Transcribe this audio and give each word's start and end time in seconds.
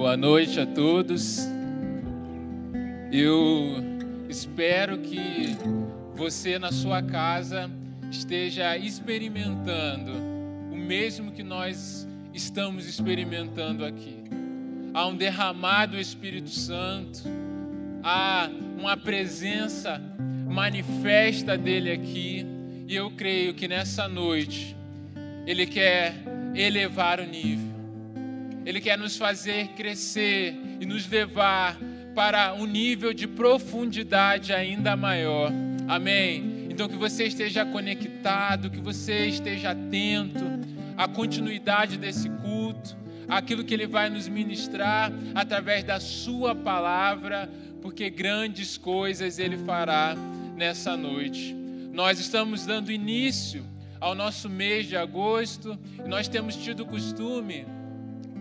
Boa 0.00 0.16
noite 0.16 0.58
a 0.58 0.64
todos. 0.64 1.46
Eu 3.12 3.84
espero 4.30 4.96
que 4.96 5.54
você 6.16 6.58
na 6.58 6.72
sua 6.72 7.02
casa 7.02 7.70
esteja 8.10 8.78
experimentando 8.78 10.10
o 10.72 10.74
mesmo 10.74 11.32
que 11.32 11.42
nós 11.42 12.08
estamos 12.32 12.88
experimentando 12.88 13.84
aqui. 13.84 14.24
Há 14.94 15.06
um 15.06 15.14
derramado 15.14 16.00
Espírito 16.00 16.48
Santo, 16.48 17.20
há 18.02 18.48
uma 18.78 18.96
presença 18.96 20.00
manifesta 20.48 21.58
dele 21.58 21.92
aqui, 21.92 22.46
e 22.88 22.96
eu 22.96 23.10
creio 23.10 23.52
que 23.52 23.68
nessa 23.68 24.08
noite 24.08 24.74
ele 25.46 25.66
quer 25.66 26.14
elevar 26.54 27.20
o 27.20 27.26
nível. 27.26 27.69
Ele 28.70 28.80
quer 28.80 28.96
nos 28.96 29.16
fazer 29.16 29.66
crescer 29.70 30.56
e 30.80 30.86
nos 30.86 31.08
levar 31.08 31.76
para 32.14 32.54
um 32.54 32.66
nível 32.66 33.12
de 33.12 33.26
profundidade 33.26 34.52
ainda 34.52 34.96
maior. 34.96 35.50
Amém. 35.88 36.68
Então 36.70 36.88
que 36.88 36.94
você 36.94 37.24
esteja 37.24 37.66
conectado, 37.66 38.70
que 38.70 38.78
você 38.78 39.26
esteja 39.26 39.72
atento 39.72 40.44
à 40.96 41.08
continuidade 41.08 41.98
desse 41.98 42.30
culto, 42.30 42.96
aquilo 43.26 43.64
que 43.64 43.74
ele 43.74 43.88
vai 43.88 44.08
nos 44.08 44.28
ministrar 44.28 45.10
através 45.34 45.82
da 45.82 45.98
sua 45.98 46.54
palavra, 46.54 47.50
porque 47.82 48.08
grandes 48.08 48.78
coisas 48.78 49.40
ele 49.40 49.58
fará 49.58 50.14
nessa 50.54 50.96
noite. 50.96 51.56
Nós 51.92 52.20
estamos 52.20 52.64
dando 52.66 52.92
início 52.92 53.64
ao 53.98 54.14
nosso 54.14 54.48
mês 54.48 54.86
de 54.86 54.96
agosto 54.96 55.76
e 55.98 56.08
nós 56.08 56.28
temos 56.28 56.54
tido 56.54 56.84
o 56.84 56.86
costume 56.86 57.66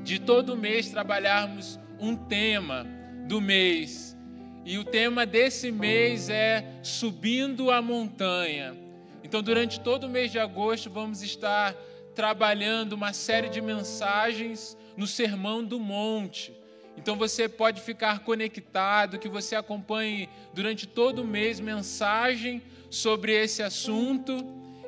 de 0.04 0.20
todo 0.20 0.58
mês 0.58 0.90
trabalharmos 0.90 1.80
um 2.00 2.16
tema 2.16 2.86
do 3.28 3.40
mês. 3.40 4.18
E 4.66 4.78
o 4.78 4.84
tema 4.84 5.26
desse 5.26 5.72
mês 5.72 6.30
é 6.30 6.66
Subindo 6.84 7.72
a 7.72 7.82
Montanha. 7.82 8.76
Então, 9.24 9.42
durante 9.42 9.80
todo 9.80 10.06
o 10.06 10.10
mês 10.10 10.32
de 10.32 10.40
agosto, 10.40 10.90
vamos 10.90 11.22
estar 11.22 11.76
trabalhando 12.16 12.94
uma 12.94 13.14
série 13.14 13.50
de 13.50 13.62
mensagens 13.62 14.78
no 14.98 15.08
Sermão 15.08 15.64
do 15.64 15.80
Monte. 15.80 16.54
Então 16.98 17.16
você 17.16 17.48
pode 17.48 17.80
ficar 17.80 18.20
conectado, 18.20 19.18
que 19.18 19.30
você 19.30 19.56
acompanhe 19.56 20.28
durante 20.54 20.86
todo 20.86 21.20
o 21.20 21.26
mês 21.26 21.58
mensagem 21.62 22.62
sobre 22.90 23.32
esse 23.32 23.64
assunto. 23.64 24.36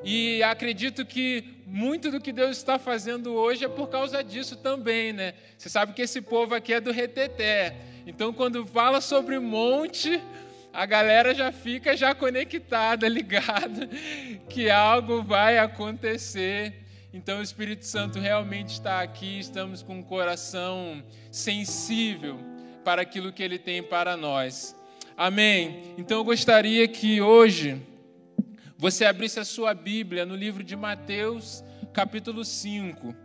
E 0.04 0.42
acredito 0.42 1.06
que 1.06 1.44
muito 1.66 2.12
do 2.12 2.20
que 2.20 2.34
Deus 2.34 2.58
está 2.58 2.80
fazendo 2.80 3.34
hoje 3.34 3.64
é 3.64 3.68
por 3.70 3.88
causa 3.88 4.24
disso 4.24 4.56
também, 4.56 5.14
né? 5.14 5.34
Você 5.58 5.70
sabe 5.70 5.94
que 5.94 6.02
esse 6.02 6.22
povo 6.22 6.56
aqui 6.56 6.74
é 6.74 6.82
do 6.82 6.92
reteté. 6.92 7.76
Então, 8.06 8.34
quando 8.34 8.66
fala 8.66 9.00
sobre 9.00 9.38
monte, 9.38 10.22
a 10.74 10.86
galera 10.86 11.36
já 11.36 11.52
fica 11.52 11.96
já 11.96 12.16
conectada, 12.16 13.08
ligada, 13.10 13.88
que 14.50 14.70
algo 14.70 15.22
vai 15.22 15.60
acontecer. 15.60 16.74
Então, 17.14 17.40
o 17.40 17.44
Espírito 17.44 17.86
Santo 17.86 18.20
realmente 18.20 18.70
está 18.70 19.02
aqui, 19.02 19.40
estamos 19.40 19.84
com 19.84 20.00
o 20.00 20.04
coração 20.04 21.04
sensível 21.30 22.40
para 22.84 23.02
aquilo 23.02 23.32
que 23.32 23.44
Ele 23.44 23.60
tem 23.60 23.84
para 23.84 24.18
nós. 24.18 24.76
Amém? 25.16 25.94
Então, 25.98 26.18
eu 26.18 26.24
gostaria 26.24 26.88
que 26.88 27.22
hoje 27.22 27.80
você 28.82 29.06
abrisse 29.06 29.40
a 29.40 29.46
sua 29.46 29.76
Bíblia 29.76 30.26
no 30.26 30.36
livro 30.36 30.64
de 30.64 30.76
Mateus, 30.76 31.64
capítulo 31.94 32.44
5. 32.44 33.16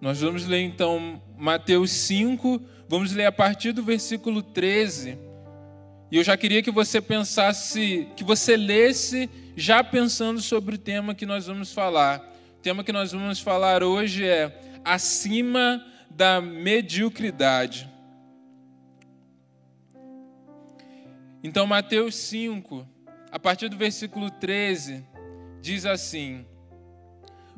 Nós 0.00 0.22
vamos 0.22 0.46
ler 0.46 0.62
então 0.62 1.22
Mateus 1.36 1.90
5, 1.90 2.62
vamos 2.88 3.12
ler 3.12 3.26
a 3.26 3.32
partir 3.32 3.72
do 3.72 3.82
versículo 3.82 4.42
13 4.42 5.25
e 6.10 6.16
eu 6.16 6.24
já 6.24 6.36
queria 6.36 6.62
que 6.62 6.70
você 6.70 7.00
pensasse, 7.00 8.06
que 8.16 8.22
você 8.22 8.56
lesse 8.56 9.28
já 9.56 9.82
pensando 9.82 10.40
sobre 10.40 10.76
o 10.76 10.78
tema 10.78 11.14
que 11.14 11.26
nós 11.26 11.46
vamos 11.46 11.72
falar. 11.72 12.20
O 12.58 12.62
tema 12.62 12.84
que 12.84 12.92
nós 12.92 13.10
vamos 13.10 13.40
falar 13.40 13.82
hoje 13.82 14.24
é 14.24 14.60
acima 14.84 15.84
da 16.08 16.40
mediocridade. 16.40 17.90
Então, 21.42 21.66
Mateus 21.66 22.14
5, 22.14 22.86
a 23.32 23.38
partir 23.38 23.68
do 23.68 23.76
versículo 23.76 24.30
13, 24.30 25.04
diz 25.60 25.84
assim: 25.84 26.46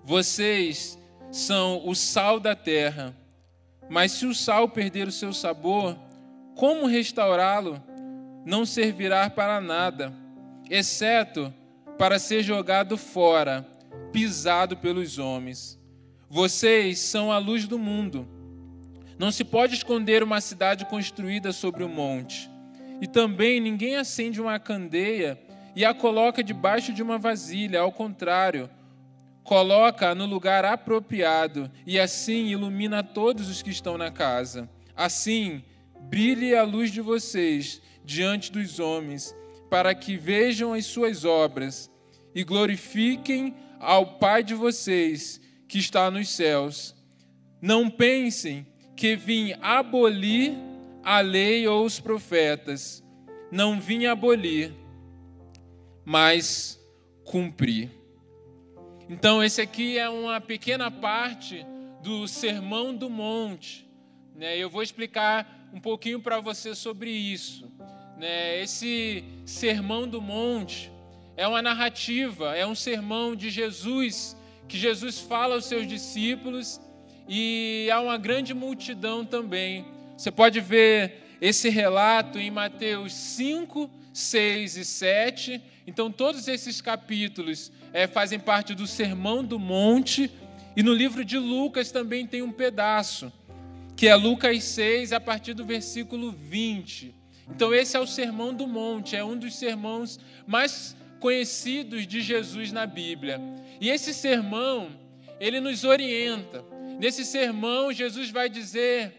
Vocês 0.03 0.99
são 1.31 1.87
o 1.87 1.95
sal 1.95 2.41
da 2.41 2.55
terra, 2.55 3.15
mas 3.91 4.13
se 4.13 4.25
o 4.25 4.35
sal 4.35 4.71
perder 4.71 5.07
o 5.07 5.13
seu 5.13 5.35
sabor, 5.35 5.99
como 6.55 6.87
restaurá-lo? 6.87 7.83
Não 8.49 8.65
servirá 8.65 9.29
para 9.29 9.61
nada, 9.61 10.11
exceto 10.71 11.53
para 11.99 12.19
ser 12.19 12.43
jogado 12.43 12.97
fora, 12.97 13.69
pisado 14.11 14.75
pelos 14.75 15.19
homens. 15.19 15.79
Vocês 16.31 16.99
são 16.99 17.31
a 17.31 17.37
luz 17.37 17.69
do 17.69 17.79
mundo. 17.79 18.27
Não 19.19 19.31
se 19.31 19.45
pode 19.45 19.75
esconder 19.75 20.23
uma 20.23 20.41
cidade 20.41 20.87
construída 20.87 21.53
sobre 21.53 21.85
o 21.85 21.89
um 21.89 21.91
monte. 21.91 22.49
E 23.03 23.07
também 23.07 23.61
ninguém 23.61 23.97
acende 23.97 24.41
uma 24.41 24.59
candeia 24.59 25.39
e 25.77 25.85
a 25.85 25.93
coloca 25.93 26.43
debaixo 26.43 26.91
de 26.91 27.03
uma 27.03 27.19
vasilha, 27.19 27.81
ao 27.81 27.93
contrário, 27.93 28.71
coloca 29.45 30.15
no 30.15 30.25
lugar 30.25 30.65
apropriado 30.65 31.71
e 31.87 32.01
assim 32.01 32.47
ilumina 32.47 33.03
todos 33.03 33.47
os 33.51 33.61
que 33.61 33.69
estão 33.69 33.99
na 33.99 34.11
casa. 34.11 34.71
Assim, 34.97 35.63
brilhe 36.01 36.57
a 36.57 36.63
luz 36.63 36.91
de 36.91 37.03
vocês 37.03 37.83
diante 38.09 38.51
dos 38.51 38.81
homens, 38.81 39.37
para 39.69 39.95
que 39.95 40.17
vejam 40.17 40.73
as 40.73 40.87
suas 40.87 41.27
obras 41.27 41.91
e 42.35 42.43
glorifiquem 42.43 43.55
ao 43.79 44.19
Pai 44.19 44.43
de 44.43 44.55
vocês 44.55 45.39
que 45.69 45.79
está 45.79 46.11
nos 46.11 46.31
céus. 46.31 46.97
Não 47.61 47.91
pensem 47.91 48.67
que 48.97 49.15
vim 49.15 49.53
abolir 49.61 50.55
a 51.05 51.21
lei 51.21 51.69
ou 51.69 51.85
os 51.85 52.01
profetas. 52.01 53.05
Não 53.53 53.79
vim 53.79 54.07
abolir, 54.07 54.73
mas 56.03 56.81
cumprir. 57.25 57.91
Então, 59.07 59.45
esse 59.45 59.61
aqui 59.61 59.99
é 59.99 60.09
uma 60.09 60.41
pequena 60.41 60.91
parte 60.91 61.67
do 62.03 62.27
Sermão 62.27 62.95
do 62.95 63.11
Monte. 63.11 63.87
Né? 64.35 64.57
Eu 64.57 64.71
vou 64.71 64.83
explicar 64.83 65.69
um 65.75 65.81
pouquinho 65.81 66.21
para 66.21 66.41
você 66.41 66.75
sobre 66.75 67.11
isso. 67.11 67.71
Né? 68.19 68.61
Esse 68.61 69.25
sermão 69.47 70.09
do 70.09 70.21
monte 70.21 70.91
é 71.37 71.47
uma 71.47 71.63
narrativa, 71.63 72.57
é 72.57 72.67
um 72.67 72.75
sermão 72.75 73.37
de 73.37 73.49
Jesus, 73.49 74.37
que 74.67 74.77
Jesus 74.77 75.21
fala 75.21 75.55
aos 75.55 75.67
seus 75.67 75.87
discípulos 75.87 76.81
e 77.29 77.89
há 77.93 78.01
uma 78.01 78.19
grande 78.19 78.53
multidão 78.53 79.25
também. 79.25 79.87
Você 80.17 80.33
pode 80.33 80.61
ver 80.61 81.37
esse 81.41 81.69
relato 81.69 82.41
em 82.41 82.51
Mateus 82.51 83.13
5, 83.13 83.89
6 84.13 84.77
e 84.77 84.85
7. 84.85 85.63
Então, 85.87 86.11
todos 86.11 86.49
esses 86.49 86.81
capítulos 86.81 87.71
é, 87.93 88.09
fazem 88.09 88.41
parte 88.41 88.75
do 88.75 88.87
Sermão 88.87 89.45
do 89.45 89.59
Monte. 89.61 90.31
E 90.77 90.83
no 90.83 90.93
livro 90.93 91.25
de 91.25 91.39
Lucas 91.39 91.93
também 91.93 92.27
tem 92.27 92.43
um 92.43 92.53
pedaço, 92.53 93.33
que 93.97 94.09
é 94.09 94.15
Lucas 94.15 94.65
6, 94.65 95.13
a 95.13 95.21
partir 95.21 95.55
do 95.55 95.65
versículo 95.65 96.33
20. 96.33 97.18
Então, 97.51 97.75
esse 97.75 97.97
é 97.97 98.01
o 98.01 98.07
Sermão 98.07 98.53
do 98.53 98.67
Monte, 98.67 99.17
é 99.17 99.25
um 99.25 99.37
dos 99.37 99.55
sermões 99.57 100.19
mais 100.47 100.97
conhecidos 101.19 102.07
de 102.07 102.21
Jesus 102.21 102.73
na 102.73 102.87
Bíblia. 102.87 103.41
E 103.81 103.91
esse 103.91 104.15
sermão, 104.15 104.91
ele 105.41 105.61
nos 105.61 105.85
orienta. 105.85 106.65
Nesse 106.99 107.25
sermão, 107.25 107.93
Jesus 107.93 108.31
vai 108.31 108.49
dizer 108.49 109.15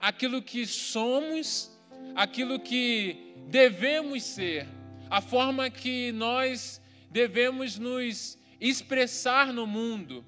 aquilo 0.00 0.42
que 0.42 0.66
somos, 0.66 1.70
aquilo 2.14 2.58
que 2.58 3.34
devemos 3.48 4.22
ser, 4.22 4.66
a 5.10 5.20
forma 5.20 5.70
que 5.70 6.12
nós 6.12 6.80
devemos 7.10 7.78
nos 7.78 8.38
expressar 8.60 9.52
no 9.52 9.66
mundo 9.66 10.24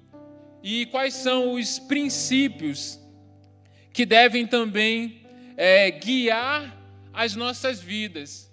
e 0.63 0.85
quais 0.87 1.13
são 1.13 1.53
os 1.53 1.79
princípios 1.79 2.99
que 3.93 4.05
devem 4.05 4.45
também 4.45 5.21
é, 5.55 5.89
guiar 5.91 6.76
as 7.17 7.35
nossas 7.35 7.81
vidas. 7.81 8.47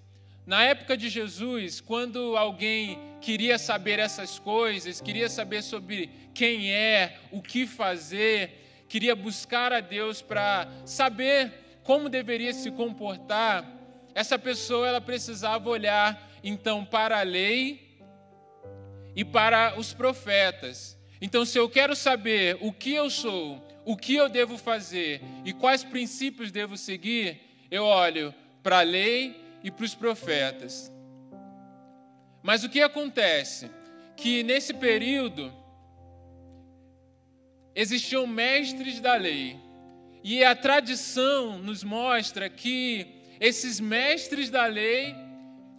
Na 0.46 0.64
época 0.64 0.96
de 0.96 1.10
Jesus, 1.10 1.82
quando 1.82 2.34
alguém 2.34 2.98
queria 3.20 3.58
saber 3.58 3.98
essas 3.98 4.38
coisas, 4.38 5.02
queria 5.02 5.28
saber 5.28 5.62
sobre 5.62 6.08
quem 6.32 6.72
é, 6.72 7.18
o 7.30 7.42
que 7.42 7.66
fazer, 7.66 8.86
queria 8.88 9.14
buscar 9.14 9.70
a 9.70 9.80
Deus 9.80 10.22
para 10.22 10.66
saber 10.86 11.52
como 11.82 12.08
deveria 12.08 12.54
se 12.54 12.70
comportar, 12.70 13.70
essa 14.14 14.38
pessoa 14.38 14.88
ela 14.88 15.00
precisava 15.00 15.68
olhar 15.68 16.30
então 16.42 16.86
para 16.86 17.20
a 17.20 17.22
lei 17.22 17.98
e 19.14 19.26
para 19.26 19.78
os 19.78 19.92
profetas. 19.92 20.98
Então, 21.20 21.44
se 21.44 21.58
eu 21.58 21.68
quero 21.68 21.94
saber 21.94 22.56
o 22.62 22.72
que 22.72 22.94
eu 22.94 23.10
sou, 23.10 23.62
o 23.84 23.94
que 23.94 24.14
eu 24.14 24.30
devo 24.30 24.56
fazer 24.56 25.20
e 25.44 25.52
quais 25.52 25.84
princípios 25.84 26.50
devo 26.50 26.78
seguir, 26.78 27.42
eu 27.70 27.84
olho 27.84 28.34
para 28.64 28.78
a 28.78 28.82
lei 28.82 29.36
e 29.62 29.70
para 29.70 29.84
os 29.84 29.94
profetas. 29.94 30.90
Mas 32.42 32.64
o 32.64 32.68
que 32.68 32.80
acontece? 32.80 33.70
Que 34.16 34.42
nesse 34.42 34.72
período 34.72 35.52
existiam 37.74 38.26
mestres 38.26 39.00
da 39.00 39.16
lei. 39.16 39.58
E 40.22 40.42
a 40.42 40.56
tradição 40.56 41.58
nos 41.58 41.84
mostra 41.84 42.48
que 42.48 43.06
esses 43.38 43.78
mestres 43.78 44.48
da 44.48 44.64
lei, 44.64 45.14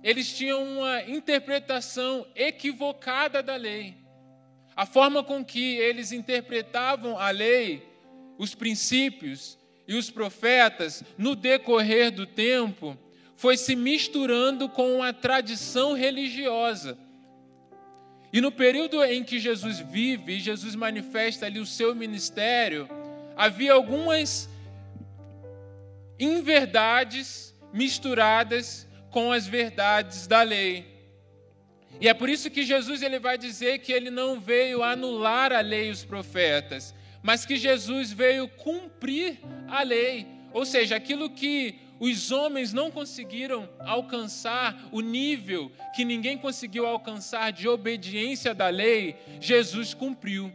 eles 0.03 0.31
tinham 0.37 0.63
uma 0.63 1.01
interpretação 1.03 2.27
equivocada 2.35 3.41
da 3.41 3.55
lei. 3.55 3.95
A 4.75 4.85
forma 4.85 5.23
com 5.23 5.43
que 5.43 5.77
eles 5.77 6.11
interpretavam 6.11 7.17
a 7.17 7.31
lei, 7.31 7.81
os 8.37 8.53
princípios 8.53 9.57
e 9.87 9.95
os 9.95 10.09
profetas 10.09 11.03
no 11.17 11.35
decorrer 11.35 12.11
do 12.11 12.25
tempo, 12.25 12.97
foi 13.35 13.57
se 13.57 13.75
misturando 13.75 14.69
com 14.69 15.03
a 15.03 15.11
tradição 15.11 15.93
religiosa. 15.93 16.97
E 18.31 18.41
no 18.41 18.51
período 18.51 19.03
em 19.03 19.23
que 19.23 19.39
Jesus 19.39 19.79
vive 19.79 20.33
e 20.33 20.39
Jesus 20.39 20.75
manifesta 20.75 21.45
ali 21.45 21.59
o 21.59 21.65
seu 21.65 21.93
ministério, 21.93 22.89
havia 23.35 23.73
algumas 23.73 24.49
inverdades 26.19 27.53
misturadas 27.73 28.87
com 29.11 29.31
as 29.31 29.45
verdades 29.45 30.27
da 30.27 30.41
lei. 30.41 30.85
E 31.99 32.07
é 32.07 32.13
por 32.13 32.29
isso 32.29 32.49
que 32.49 32.63
Jesus 32.63 33.01
ele 33.01 33.19
vai 33.19 33.37
dizer 33.37 33.79
que 33.79 33.91
ele 33.91 34.09
não 34.09 34.39
veio 34.39 34.83
anular 34.83 35.51
a 35.53 35.61
lei 35.61 35.89
e 35.89 35.91
os 35.91 36.03
profetas, 36.03 36.94
mas 37.25 37.43
que 37.43 37.55
Jesus 37.55 38.11
veio 38.11 38.47
cumprir 38.47 39.39
a 39.67 39.81
lei. 39.81 40.27
Ou 40.53 40.63
seja, 40.63 40.95
aquilo 40.95 41.27
que 41.27 41.73
os 41.99 42.31
homens 42.31 42.71
não 42.71 42.91
conseguiram 42.91 43.67
alcançar 43.79 44.87
o 44.91 45.01
nível 45.01 45.71
que 45.95 46.05
ninguém 46.05 46.37
conseguiu 46.37 46.85
alcançar 46.85 47.51
de 47.51 47.67
obediência 47.67 48.53
da 48.53 48.69
lei, 48.69 49.15
Jesus 49.41 49.91
cumpriu. 49.91 50.53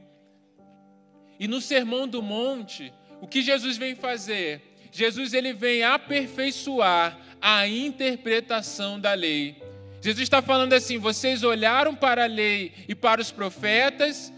E 1.40 1.49
no 1.49 1.61
Sermão 1.61 2.06
do 2.06 2.22
Monte, 2.22 2.93
o 3.20 3.26
que 3.26 3.43
Jesus 3.43 3.76
vem 3.76 3.96
fazer? 3.96 4.62
Jesus 4.93 5.34
ele 5.34 5.52
vem 5.52 5.82
aperfeiçoar 5.82 7.19
a 7.43 7.66
interpretação 7.66 9.00
da 9.00 9.12
lei. 9.12 9.61
Jesus 10.00 10.23
está 10.23 10.40
falando 10.40 10.73
assim: 10.73 10.99
vocês 10.99 11.43
olharam 11.43 11.96
para 11.96 12.23
a 12.23 12.28
lei 12.28 12.73
e 12.87 12.94
para 12.94 13.20
os 13.20 13.32
profetas, 13.32 14.32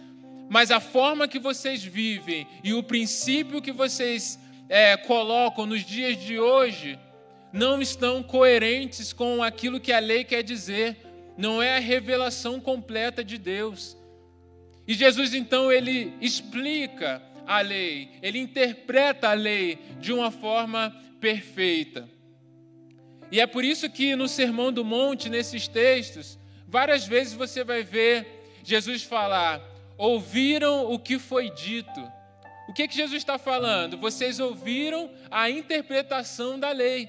mas 0.53 0.71
a 0.71 0.81
forma 0.81 1.27
que 1.27 1.39
vocês 1.39 1.83
vivem 1.83 2.47
e 2.63 2.75
o 2.75 2.83
princípio 2.83 3.63
que 3.63 3.73
vocês 3.73 4.39
é, 4.69 4.99
colocam 4.99 5.65
nos 5.65 5.83
dias 5.83 6.23
de 6.23 6.39
hoje 6.39 6.99
não 7.55 7.81
estão 7.81 8.23
coerentes 8.23 9.15
com 9.15 9.43
aquilo 9.43 9.81
que 9.81 9.91
a 9.91 9.99
lei 9.99 10.25
quer 10.25 10.43
dizer, 10.43 10.99
não 11.39 11.63
é 11.63 11.79
a 11.79 11.81
revelação 11.81 12.61
completa 12.61 13.25
de 13.25 13.39
Deus. 13.39 13.97
E 14.87 14.93
Jesus 14.93 15.33
então 15.33 15.73
ele 15.73 16.13
explica 16.21 17.23
a 17.47 17.63
lei, 17.63 18.11
ele 18.21 18.39
interpreta 18.39 19.31
a 19.31 19.33
lei 19.33 19.79
de 20.01 20.13
uma 20.13 20.31
forma 20.31 20.95
perfeita. 21.19 22.07
E 23.31 23.41
é 23.41 23.47
por 23.47 23.65
isso 23.65 23.89
que 23.89 24.15
no 24.15 24.29
Sermão 24.29 24.71
do 24.71 24.85
Monte, 24.85 25.31
nesses 25.31 25.67
textos, 25.67 26.39
várias 26.69 27.07
vezes 27.07 27.33
você 27.33 27.65
vai 27.65 27.83
ver 27.83 28.27
Jesus 28.63 29.03
falar: 29.03 29.72
ouviram 29.97 30.93
o 30.93 30.99
que 30.99 31.19
foi 31.19 31.51
dito 31.51 32.01
o 32.69 32.73
que, 32.73 32.89
que 32.89 32.97
Jesus 32.97 33.19
está 33.19 33.37
falando? 33.37 33.99
Vocês 33.99 34.41
ouviram 34.41 35.11
a 35.31 35.51
interpretação 35.51 36.59
da 36.59 36.71
lei. 36.71 37.09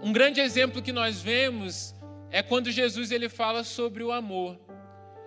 Um 0.00 0.12
grande 0.12 0.40
exemplo 0.40 0.80
que 0.80 0.92
nós 0.92 1.20
vemos 1.20 1.94
é 2.30 2.40
quando 2.42 2.70
Jesus 2.70 3.10
ele 3.10 3.28
fala 3.28 3.64
sobre 3.64 4.04
o 4.04 4.12
amor. 4.12 4.56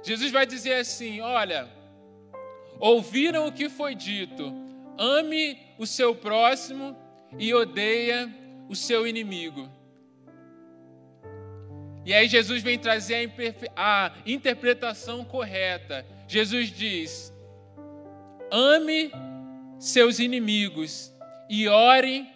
Jesus 0.02 0.32
vai 0.32 0.46
dizer 0.46 0.76
assim: 0.76 1.20
Olha, 1.20 1.68
ouviram 2.80 3.48
o 3.48 3.52
que 3.52 3.68
foi 3.68 3.94
dito, 3.94 4.54
ame 4.98 5.60
o 5.78 5.86
seu 5.86 6.16
próximo 6.16 6.96
e 7.38 7.54
odeia 7.54 8.34
o 8.70 8.76
seu 8.76 9.06
inimigo. 9.06 9.70
E 12.06 12.14
aí 12.14 12.28
Jesus 12.28 12.64
vem 12.64 12.80
trazer 12.80 13.32
a, 13.76 14.12
interpretação 14.26 15.24
correta. 15.24 16.06
Jesus 16.28 16.70
diz: 16.72 17.34
ame 18.52 19.12
seus 19.80 20.20
inimigos 20.20 21.14
e 21.50 21.68
ore 21.68 22.28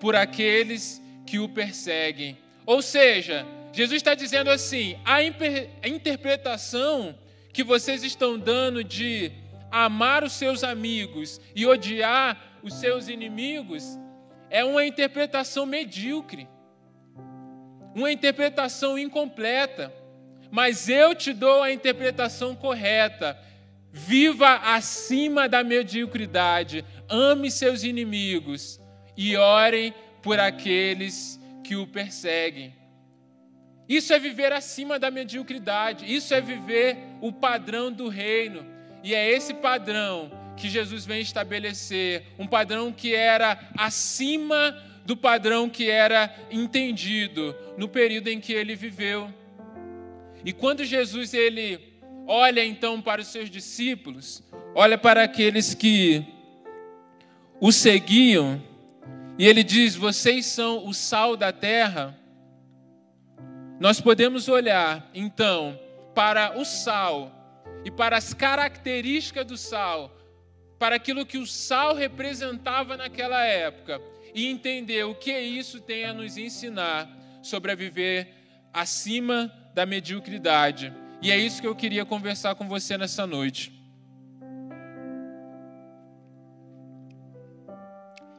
por 0.00 0.16
aqueles 0.16 1.00
que 1.26 1.38
o 1.38 1.48
perseguem. 1.48 2.38
Ou 2.66 2.82
seja, 2.82 3.46
Jesus 3.72 3.96
está 3.96 4.14
dizendo 4.14 4.50
assim: 4.50 4.98
a 5.04 5.88
interpretação 5.88 7.18
que 7.52 7.62
vocês 7.62 8.02
estão 8.02 8.38
dando 8.38 8.82
de 8.82 9.30
amar 9.70 10.22
os 10.24 10.32
seus 10.32 10.62
amigos 10.62 11.40
e 11.54 11.66
odiar 11.66 12.60
os 12.62 12.74
seus 12.74 13.08
inimigos 13.08 13.98
é 14.50 14.62
uma 14.62 14.84
interpretação 14.84 15.64
medíocre, 15.64 16.46
uma 17.94 18.10
interpretação 18.10 18.98
incompleta 18.98 19.92
mas 20.52 20.86
eu 20.86 21.14
te 21.14 21.32
dou 21.32 21.62
a 21.62 21.72
interpretação 21.72 22.54
correta. 22.54 23.38
Viva 23.90 24.56
acima 24.56 25.48
da 25.48 25.64
mediocridade, 25.64 26.84
ame 27.08 27.50
seus 27.50 27.82
inimigos 27.84 28.78
e 29.16 29.34
orem 29.34 29.94
por 30.22 30.38
aqueles 30.38 31.40
que 31.64 31.74
o 31.74 31.86
perseguem. 31.86 32.76
Isso 33.88 34.12
é 34.12 34.18
viver 34.18 34.52
acima 34.52 34.98
da 34.98 35.10
mediocridade, 35.10 36.14
isso 36.14 36.34
é 36.34 36.40
viver 36.42 36.98
o 37.22 37.32
padrão 37.32 37.90
do 37.90 38.08
reino. 38.08 38.66
E 39.02 39.14
é 39.14 39.30
esse 39.30 39.54
padrão 39.54 40.30
que 40.54 40.68
Jesus 40.68 41.06
vem 41.06 41.22
estabelecer, 41.22 42.24
um 42.38 42.46
padrão 42.46 42.92
que 42.92 43.14
era 43.14 43.58
acima 43.76 44.76
do 45.04 45.16
padrão 45.16 45.68
que 45.68 45.90
era 45.90 46.34
entendido 46.50 47.54
no 47.76 47.88
período 47.88 48.28
em 48.28 48.40
que 48.40 48.52
ele 48.52 48.74
viveu. 48.74 49.32
E 50.44 50.52
quando 50.52 50.84
Jesus 50.84 51.34
ele 51.34 51.80
olha 52.26 52.64
então 52.64 53.00
para 53.00 53.20
os 53.20 53.28
seus 53.28 53.50
discípulos, 53.50 54.42
olha 54.74 54.96
para 54.96 55.22
aqueles 55.22 55.74
que 55.74 56.24
o 57.60 57.70
seguiam, 57.72 58.62
e 59.38 59.46
ele 59.46 59.62
diz: 59.62 59.94
"Vocês 59.94 60.46
são 60.46 60.86
o 60.86 60.92
sal 60.92 61.36
da 61.36 61.52
terra". 61.52 62.18
Nós 63.80 64.00
podemos 64.00 64.48
olhar 64.48 65.10
então 65.12 65.78
para 66.14 66.56
o 66.56 66.64
sal 66.64 67.32
e 67.84 67.90
para 67.90 68.16
as 68.16 68.32
características 68.32 69.44
do 69.44 69.56
sal, 69.56 70.16
para 70.78 70.96
aquilo 70.96 71.26
que 71.26 71.38
o 71.38 71.46
sal 71.46 71.94
representava 71.94 72.96
naquela 72.96 73.44
época 73.44 74.00
e 74.34 74.46
entender 74.46 75.04
o 75.04 75.14
que 75.14 75.36
isso 75.38 75.80
tem 75.80 76.04
a 76.04 76.12
nos 76.12 76.36
ensinar 76.36 77.08
sobre 77.42 77.72
a 77.72 77.74
viver 77.74 78.28
acima 78.72 79.52
da 79.74 79.84
mediocridade. 79.84 80.92
E 81.20 81.30
é 81.30 81.36
isso 81.36 81.60
que 81.60 81.66
eu 81.66 81.74
queria 81.74 82.04
conversar 82.04 82.54
com 82.54 82.66
você 82.66 82.96
nessa 82.96 83.26
noite. 83.26 83.72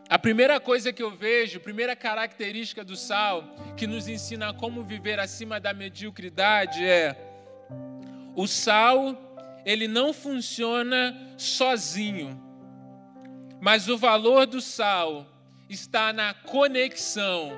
A 0.09 0.19
primeira 0.19 0.59
coisa 0.59 0.93
que 0.93 1.01
eu 1.01 1.09
vejo, 1.09 1.59
primeira 1.59 1.95
característica 1.95 2.83
do 2.83 2.95
sal, 2.95 3.55
que 3.75 3.87
nos 3.87 4.07
ensina 4.07 4.53
como 4.53 4.83
viver 4.83 5.19
acima 5.19 5.59
da 5.59 5.73
mediocridade, 5.73 6.85
é 6.85 7.17
o 8.35 8.45
sal, 8.45 9.17
ele 9.65 9.87
não 9.87 10.13
funciona 10.13 11.15
sozinho, 11.37 12.39
mas 13.59 13.87
o 13.87 13.97
valor 13.97 14.45
do 14.45 14.61
sal 14.61 15.32
está 15.73 16.13
na 16.13 16.33
conexão 16.33 17.51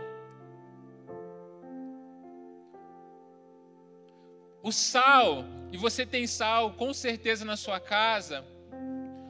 O 4.66 4.72
sal, 4.72 5.46
e 5.72 5.78
você 5.78 6.08
tem 6.08 6.26
sal 6.26 6.72
com 6.72 6.92
certeza 6.92 7.46
na 7.46 7.56
sua 7.56 7.80
casa, 7.80 8.44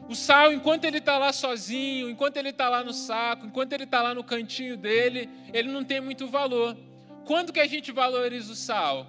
o 0.07 0.15
sal, 0.15 0.53
enquanto 0.53 0.85
ele 0.85 0.99
está 0.99 1.17
lá 1.17 1.33
sozinho, 1.33 2.09
enquanto 2.09 2.37
ele 2.37 2.51
está 2.51 2.69
lá 2.69 2.81
no 2.85 2.93
saco, 2.93 3.45
enquanto 3.45 3.73
ele 3.73 3.83
está 3.83 4.01
lá 4.01 4.13
no 4.13 4.23
cantinho 4.23 4.77
dele, 4.77 5.29
ele 5.53 5.69
não 5.69 5.83
tem 5.83 5.99
muito 5.99 6.25
valor. 6.25 6.77
Quando 7.25 7.51
que 7.51 7.59
a 7.59 7.67
gente 7.67 7.91
valoriza 7.91 8.53
o 8.53 8.55
sal? 8.55 9.07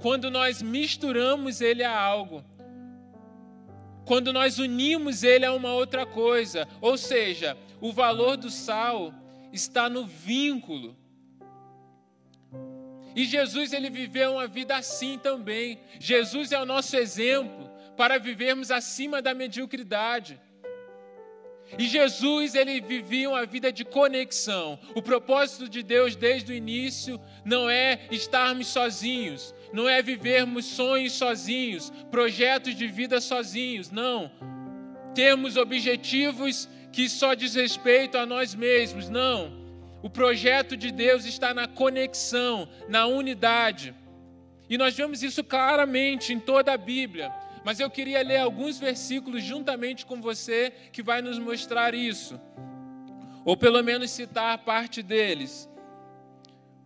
Quando 0.00 0.30
nós 0.30 0.62
misturamos 0.62 1.60
ele 1.60 1.84
a 1.84 1.94
algo. 1.94 2.42
Quando 4.10 4.32
nós 4.32 4.58
unimos 4.58 5.22
ele 5.22 5.46
a 5.46 5.52
uma 5.52 5.72
outra 5.72 6.04
coisa. 6.04 6.66
Ou 6.80 6.98
seja, 6.98 7.56
o 7.80 7.92
valor 7.92 8.36
do 8.36 8.50
sal 8.50 9.14
está 9.52 9.88
no 9.88 10.04
vínculo. 10.04 10.96
E 13.14 13.24
Jesus 13.24 13.72
ele 13.72 13.88
viveu 13.88 14.32
uma 14.32 14.48
vida 14.48 14.76
assim 14.76 15.16
também. 15.16 15.78
Jesus 16.00 16.50
é 16.50 16.60
o 16.60 16.66
nosso 16.66 16.96
exemplo 16.96 17.70
para 17.96 18.18
vivermos 18.18 18.72
acima 18.72 19.22
da 19.22 19.32
mediocridade. 19.32 20.40
E 21.78 21.86
Jesus, 21.86 22.54
ele 22.54 22.80
vivia 22.80 23.30
uma 23.30 23.46
vida 23.46 23.72
de 23.72 23.84
conexão. 23.84 24.78
O 24.94 25.02
propósito 25.02 25.68
de 25.68 25.82
Deus 25.82 26.16
desde 26.16 26.52
o 26.52 26.54
início 26.54 27.20
não 27.44 27.70
é 27.70 28.00
estarmos 28.10 28.68
sozinhos, 28.68 29.54
não 29.72 29.88
é 29.88 30.02
vivermos 30.02 30.64
sonhos 30.64 31.12
sozinhos, 31.12 31.90
projetos 32.10 32.74
de 32.74 32.86
vida 32.86 33.20
sozinhos, 33.20 33.90
não. 33.90 34.30
Termos 35.14 35.56
objetivos 35.56 36.68
que 36.92 37.08
só 37.08 37.34
diz 37.34 37.54
respeito 37.54 38.18
a 38.18 38.26
nós 38.26 38.54
mesmos, 38.54 39.08
não. 39.08 39.58
O 40.02 40.10
projeto 40.10 40.76
de 40.76 40.90
Deus 40.90 41.24
está 41.24 41.52
na 41.52 41.68
conexão, 41.68 42.68
na 42.88 43.06
unidade. 43.06 43.94
E 44.68 44.78
nós 44.78 44.96
vemos 44.96 45.22
isso 45.22 45.44
claramente 45.44 46.32
em 46.32 46.40
toda 46.40 46.72
a 46.72 46.76
Bíblia. 46.76 47.30
Mas 47.64 47.78
eu 47.78 47.90
queria 47.90 48.22
ler 48.22 48.38
alguns 48.38 48.78
versículos 48.78 49.42
juntamente 49.42 50.06
com 50.06 50.20
você 50.20 50.72
que 50.92 51.02
vai 51.02 51.20
nos 51.20 51.38
mostrar 51.38 51.94
isso. 51.94 52.40
Ou 53.44 53.56
pelo 53.56 53.82
menos 53.82 54.10
citar 54.10 54.56
parte 54.58 55.02
deles. 55.02 55.68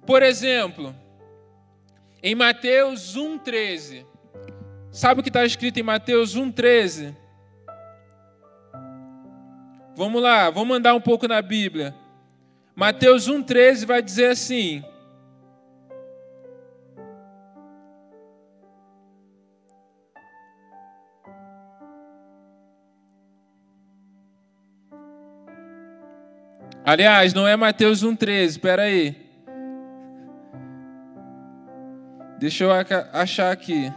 Por 0.07 0.23
exemplo, 0.23 0.95
em 2.23 2.35
Mateus 2.35 3.17
1,13. 3.17 4.07
Sabe 4.91 5.21
o 5.21 5.23
que 5.23 5.29
está 5.29 5.45
escrito 5.45 5.79
em 5.79 5.83
Mateus 5.83 6.37
1,13? 6.37 7.15
Vamos 9.97 10.23
lá, 10.23 10.51
vamos 10.51 10.77
andar 10.77 10.95
um 10.95 11.01
pouco 11.01 11.29
na 11.29 11.41
Bíblia. 11.41 11.95
Mateus 12.75 13.29
1,13 13.29 13.87
vai 13.87 14.03
dizer 14.03 14.27
assim: 14.27 14.85
Aliás, 26.85 27.33
não 27.33 27.49
é 27.49 27.57
Mateus 27.57 28.05
1,13, 28.05 28.45
espera 28.45 28.83
aí. 28.83 29.17
Deixa 32.39 32.65
eu 32.65 32.71
achar 33.11 33.51
aqui. 33.51 33.91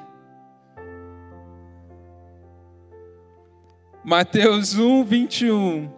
Mateus 4.06 4.74
1, 4.74 5.04
21. 5.04 5.92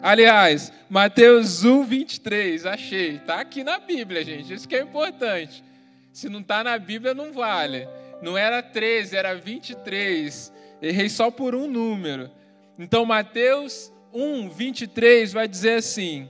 Aliás, 0.00 0.72
Mateus 0.88 1.64
1, 1.64 1.82
23. 1.82 2.66
Achei. 2.66 3.16
Está 3.16 3.40
aqui 3.40 3.64
na 3.64 3.80
Bíblia, 3.80 4.24
gente. 4.24 4.54
Isso 4.54 4.68
que 4.68 4.76
é 4.76 4.82
importante. 4.82 5.64
Se 6.12 6.28
não 6.28 6.38
está 6.38 6.62
na 6.62 6.78
Bíblia, 6.78 7.14
não 7.14 7.32
vale. 7.32 7.88
Não 8.22 8.38
era 8.38 8.62
13, 8.62 9.16
era 9.16 9.34
23. 9.34 10.52
Errei 10.80 11.08
só 11.08 11.32
por 11.32 11.56
um 11.56 11.66
número. 11.66 12.30
Então, 12.78 13.04
Mateus 13.04 13.92
1, 14.12 14.48
23 14.48 15.32
vai 15.32 15.46
dizer 15.46 15.74
assim: 15.74 16.28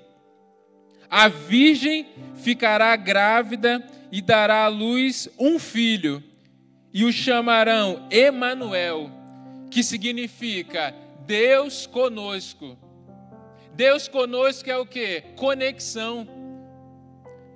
A 1.08 1.28
virgem 1.28 2.08
ficará 2.36 2.94
grávida 2.96 3.84
e 4.10 4.20
dará 4.20 4.64
à 4.64 4.68
luz 4.68 5.28
um 5.38 5.58
filho, 5.58 6.22
e 6.92 7.04
o 7.04 7.12
chamarão 7.12 8.06
Emanuel, 8.10 9.10
que 9.70 9.82
significa 9.82 10.94
Deus 11.26 11.86
conosco. 11.86 12.76
Deus 13.74 14.06
conosco 14.06 14.68
é 14.68 14.76
o 14.76 14.84
que? 14.84 15.22
Conexão. 15.36 16.28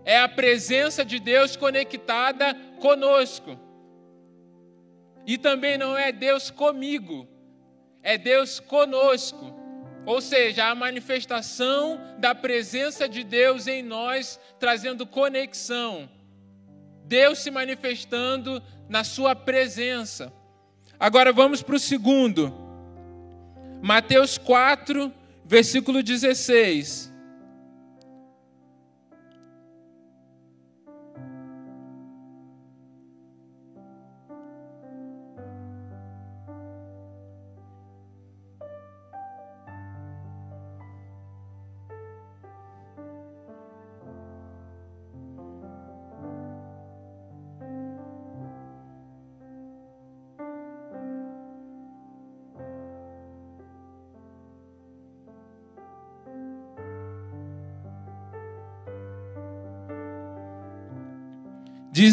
É 0.04 0.18
a 0.20 0.28
presença 0.28 1.04
de 1.04 1.18
Deus 1.18 1.56
conectada 1.56 2.54
conosco. 2.80 3.58
E 5.26 5.36
também 5.36 5.76
não 5.76 5.98
é 5.98 6.12
Deus 6.12 6.48
comigo 6.48 7.28
é 8.06 8.16
Deus 8.16 8.60
conosco. 8.60 9.52
Ou 10.06 10.20
seja, 10.20 10.66
a 10.66 10.74
manifestação 10.76 12.00
da 12.18 12.32
presença 12.36 13.08
de 13.08 13.24
Deus 13.24 13.66
em 13.66 13.82
nós, 13.82 14.38
trazendo 14.60 15.04
conexão. 15.04 16.08
Deus 17.04 17.40
se 17.40 17.50
manifestando 17.50 18.62
na 18.88 19.02
sua 19.02 19.34
presença. 19.34 20.32
Agora 21.00 21.32
vamos 21.32 21.64
para 21.64 21.74
o 21.74 21.80
segundo. 21.80 22.54
Mateus 23.82 24.38
4, 24.38 25.12
versículo 25.44 26.00
16. 26.00 27.12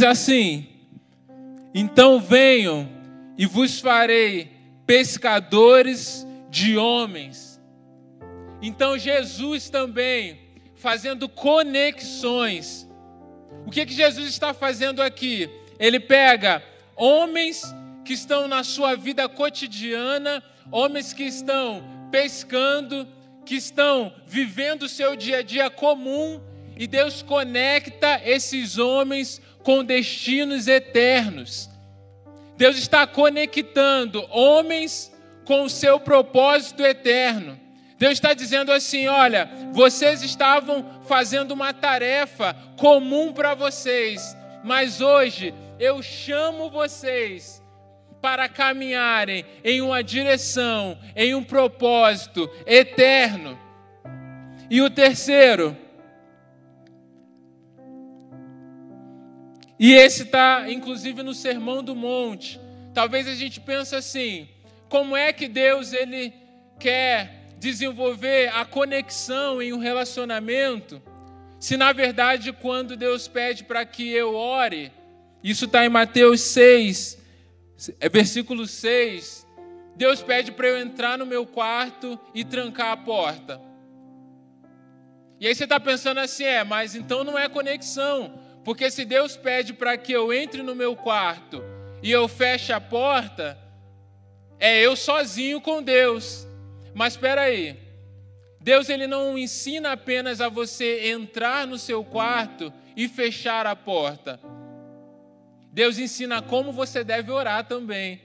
Assim: 0.03 0.67
Então 1.73 2.19
venham 2.19 2.89
e 3.37 3.45
vos 3.45 3.79
farei 3.79 4.51
pescadores 4.85 6.25
de 6.49 6.77
homens. 6.77 7.61
Então 8.61 8.97
Jesus 8.97 9.69
também 9.69 10.39
fazendo 10.75 11.27
conexões. 11.29 12.87
O 13.65 13.71
que 13.71 13.85
que 13.85 13.93
Jesus 13.93 14.27
está 14.27 14.53
fazendo 14.53 15.01
aqui? 15.01 15.49
Ele 15.79 15.99
pega 15.99 16.61
homens 16.95 17.63
que 18.03 18.13
estão 18.13 18.47
na 18.47 18.63
sua 18.63 18.95
vida 18.95 19.27
cotidiana, 19.29 20.43
homens 20.71 21.13
que 21.13 21.23
estão 21.23 21.83
pescando, 22.11 23.07
que 23.45 23.55
estão 23.55 24.13
vivendo 24.27 24.83
o 24.83 24.89
seu 24.89 25.15
dia 25.15 25.37
a 25.37 25.41
dia 25.41 25.69
comum, 25.69 26.41
e 26.75 26.87
Deus 26.87 27.21
conecta 27.21 28.21
esses 28.23 28.77
homens 28.77 29.41
com 29.63 29.83
destinos 29.83 30.67
eternos. 30.67 31.69
Deus 32.57 32.77
está 32.77 33.07
conectando 33.07 34.25
homens 34.29 35.11
com 35.45 35.63
o 35.63 35.69
seu 35.69 35.99
propósito 35.99 36.83
eterno. 36.83 37.59
Deus 37.97 38.13
está 38.13 38.33
dizendo 38.33 38.71
assim: 38.71 39.07
olha, 39.07 39.49
vocês 39.71 40.21
estavam 40.21 40.85
fazendo 41.07 41.51
uma 41.51 41.73
tarefa 41.73 42.55
comum 42.77 43.33
para 43.33 43.55
vocês, 43.55 44.35
mas 44.63 45.01
hoje 45.01 45.53
eu 45.79 46.01
chamo 46.01 46.69
vocês 46.69 47.61
para 48.21 48.47
caminharem 48.47 49.45
em 49.63 49.81
uma 49.81 50.03
direção, 50.03 50.97
em 51.15 51.35
um 51.35 51.43
propósito 51.43 52.49
eterno. 52.65 53.59
E 54.69 54.81
o 54.81 54.89
terceiro, 54.89 55.75
E 59.79 59.93
esse 59.93 60.23
está, 60.23 60.71
inclusive, 60.71 61.23
no 61.23 61.33
Sermão 61.33 61.83
do 61.83 61.95
Monte. 61.95 62.59
Talvez 62.93 63.27
a 63.27 63.35
gente 63.35 63.59
pense 63.59 63.95
assim: 63.95 64.47
como 64.87 65.15
é 65.17 65.33
que 65.33 65.47
Deus 65.47 65.93
ele 65.93 66.33
quer 66.79 67.49
desenvolver 67.57 68.49
a 68.49 68.65
conexão 68.65 69.61
em 69.61 69.73
um 69.73 69.79
relacionamento? 69.79 71.01
Se 71.59 71.77
na 71.77 71.91
verdade, 71.93 72.51
quando 72.51 72.97
Deus 72.97 73.27
pede 73.27 73.63
para 73.63 73.85
que 73.85 74.11
eu 74.11 74.35
ore, 74.35 74.91
isso 75.43 75.65
está 75.65 75.85
em 75.85 75.89
Mateus 75.89 76.41
6, 76.41 77.17
é 77.99 78.09
versículo 78.09 78.67
6. 78.67 79.47
Deus 79.95 80.21
pede 80.21 80.51
para 80.51 80.67
eu 80.67 80.77
entrar 80.77 81.17
no 81.17 81.25
meu 81.25 81.45
quarto 81.45 82.19
e 82.33 82.43
trancar 82.43 82.91
a 82.91 82.97
porta. 82.97 83.61
E 85.39 85.47
aí 85.47 85.53
você 85.53 85.65
está 85.65 85.79
pensando 85.79 86.19
assim, 86.19 86.43
é, 86.43 86.63
mas 86.63 86.95
então 86.95 87.23
não 87.23 87.37
é 87.37 87.47
conexão. 87.49 88.39
Porque 88.63 88.89
se 88.89 89.03
Deus 89.03 89.35
pede 89.35 89.73
para 89.73 89.97
que 89.97 90.11
eu 90.11 90.33
entre 90.33 90.63
no 90.63 90.73
meu 90.73 90.95
quarto 90.95 91.63
e 92.01 92.11
eu 92.11 92.27
feche 92.27 92.71
a 92.71 92.79
porta, 92.79 93.57
é 94.59 94.79
eu 94.79 94.95
sozinho 94.95 95.59
com 95.59 95.83
Deus. 95.83 96.47
Mas 96.93 97.13
espera 97.13 97.41
aí. 97.41 97.77
Deus 98.59 98.87
ele 98.87 99.07
não 99.07 99.37
ensina 99.37 99.91
apenas 99.91 100.39
a 100.39 100.47
você 100.47 101.09
entrar 101.09 101.67
no 101.67 101.77
seu 101.77 102.03
quarto 102.03 102.71
e 102.95 103.09
fechar 103.09 103.67
a 103.67 103.75
porta. 103.75 104.39
Deus 105.71 105.97
ensina 105.97 106.41
como 106.41 106.71
você 106.71 107.03
deve 107.03 107.31
orar 107.31 107.65
também. 107.65 108.21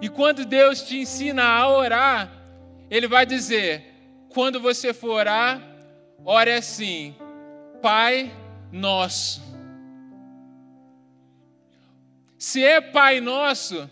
E 0.00 0.08
quando 0.08 0.44
Deus 0.44 0.82
te 0.82 0.96
ensina 0.96 1.44
a 1.44 1.68
orar, 1.68 2.32
Ele 2.90 3.06
vai 3.06 3.24
dizer: 3.24 3.84
quando 4.30 4.58
você 4.58 4.92
for 4.92 5.10
orar, 5.10 5.62
ore 6.24 6.50
assim, 6.50 7.14
Pai 7.80 8.32
Nosso. 8.72 9.40
Se 12.36 12.64
é 12.64 12.80
Pai 12.80 13.20
Nosso, 13.20 13.88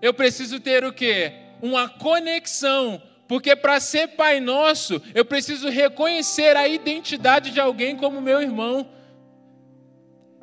eu 0.00 0.14
preciso 0.14 0.58
ter 0.60 0.84
o 0.84 0.92
quê? 0.92 1.34
Uma 1.60 1.88
conexão 1.88 3.02
porque 3.30 3.54
para 3.54 3.78
ser 3.78 4.08
Pai 4.08 4.40
Nosso, 4.40 5.00
eu 5.14 5.24
preciso 5.24 5.68
reconhecer 5.68 6.56
a 6.56 6.66
identidade 6.66 7.52
de 7.52 7.60
alguém 7.60 7.96
como 7.96 8.20
meu 8.20 8.42
irmão. 8.42 8.90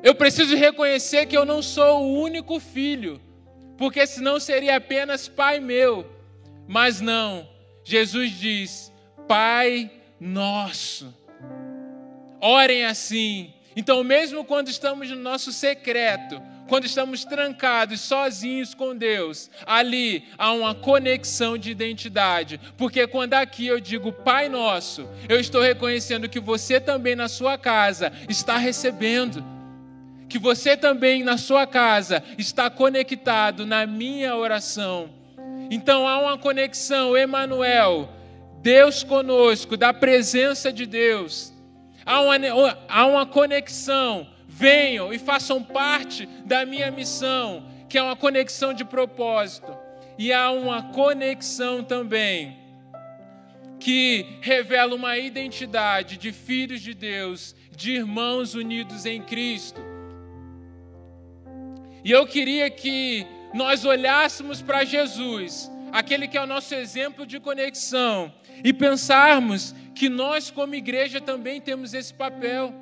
Eu 0.02 0.14
preciso 0.14 0.56
reconhecer 0.56 1.26
que 1.26 1.36
eu 1.36 1.44
não 1.44 1.60
sou 1.60 2.02
o 2.02 2.18
único 2.18 2.58
filho, 2.58 3.20
porque 3.76 4.06
senão 4.06 4.40
seria 4.40 4.76
apenas 4.76 5.28
pai 5.28 5.60
meu. 5.60 6.10
Mas 6.66 6.98
não, 6.98 7.46
Jesus 7.84 8.30
diz: 8.30 8.90
Pai 9.28 9.90
Nosso. 10.18 11.14
Orem 12.40 12.86
assim. 12.86 13.52
Então, 13.78 14.02
mesmo 14.02 14.44
quando 14.44 14.66
estamos 14.66 15.08
no 15.08 15.14
nosso 15.14 15.52
secreto, 15.52 16.42
quando 16.66 16.86
estamos 16.86 17.24
trancados, 17.24 18.00
sozinhos 18.00 18.74
com 18.74 18.96
Deus, 18.96 19.48
ali 19.64 20.24
há 20.36 20.50
uma 20.50 20.74
conexão 20.74 21.56
de 21.56 21.70
identidade. 21.70 22.58
Porque 22.76 23.06
quando 23.06 23.34
aqui 23.34 23.68
eu 23.68 23.78
digo 23.78 24.10
Pai 24.10 24.48
Nosso, 24.48 25.08
eu 25.28 25.38
estou 25.38 25.62
reconhecendo 25.62 26.28
que 26.28 26.40
você 26.40 26.80
também 26.80 27.14
na 27.14 27.28
sua 27.28 27.56
casa 27.56 28.12
está 28.28 28.56
recebendo. 28.56 29.44
Que 30.28 30.40
você 30.40 30.76
também 30.76 31.22
na 31.22 31.38
sua 31.38 31.64
casa 31.64 32.20
está 32.36 32.68
conectado 32.68 33.64
na 33.64 33.86
minha 33.86 34.34
oração. 34.34 35.08
Então 35.70 36.08
há 36.08 36.18
uma 36.18 36.36
conexão, 36.36 37.16
Emanuel, 37.16 38.08
Deus 38.60 39.04
conosco, 39.04 39.76
da 39.76 39.94
presença 39.94 40.72
de 40.72 40.84
Deus. 40.84 41.56
Há 42.08 42.22
uma, 42.22 42.78
há 42.88 43.06
uma 43.06 43.26
conexão 43.26 44.26
venham 44.48 45.12
e 45.12 45.18
façam 45.18 45.62
parte 45.62 46.24
da 46.46 46.64
minha 46.64 46.90
missão, 46.90 47.68
que 47.86 47.98
é 47.98 48.02
uma 48.02 48.16
conexão 48.16 48.72
de 48.72 48.82
propósito. 48.82 49.76
E 50.16 50.32
há 50.32 50.50
uma 50.50 50.84
conexão 50.84 51.84
também 51.84 52.56
que 53.78 54.38
revela 54.40 54.94
uma 54.94 55.18
identidade 55.18 56.16
de 56.16 56.32
filhos 56.32 56.80
de 56.80 56.94
Deus, 56.94 57.54
de 57.76 57.92
irmãos 57.92 58.54
unidos 58.54 59.04
em 59.04 59.20
Cristo. 59.20 59.82
E 62.02 62.10
eu 62.10 62.26
queria 62.26 62.70
que 62.70 63.26
nós 63.52 63.84
olhássemos 63.84 64.62
para 64.62 64.82
Jesus, 64.82 65.70
aquele 65.92 66.26
que 66.26 66.38
é 66.38 66.42
o 66.42 66.46
nosso 66.46 66.74
exemplo 66.74 67.26
de 67.26 67.38
conexão, 67.38 68.32
e 68.62 68.72
pensarmos 68.72 69.74
que 69.94 70.08
nós, 70.08 70.50
como 70.50 70.74
igreja, 70.74 71.20
também 71.20 71.60
temos 71.60 71.94
esse 71.94 72.12
papel 72.14 72.72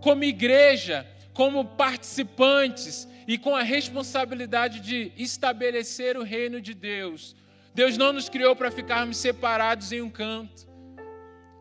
como 0.00 0.24
igreja, 0.24 1.06
como 1.32 1.64
participantes 1.64 3.08
e 3.26 3.38
com 3.38 3.54
a 3.54 3.62
responsabilidade 3.62 4.80
de 4.80 5.12
estabelecer 5.16 6.16
o 6.16 6.24
reino 6.24 6.60
de 6.60 6.74
Deus. 6.74 7.36
Deus 7.74 7.96
não 7.96 8.12
nos 8.12 8.28
criou 8.28 8.54
para 8.54 8.70
ficarmos 8.70 9.16
separados 9.16 9.92
em 9.92 10.02
um 10.02 10.10
canto. 10.10 10.68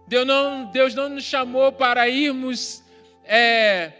Deus 0.07 0.27
não, 0.27 0.65
Deus 0.71 0.93
não 0.93 1.07
nos 1.07 1.23
chamou 1.23 1.71
para 1.71 2.09
irmos 2.09 2.83
é, 3.23 3.93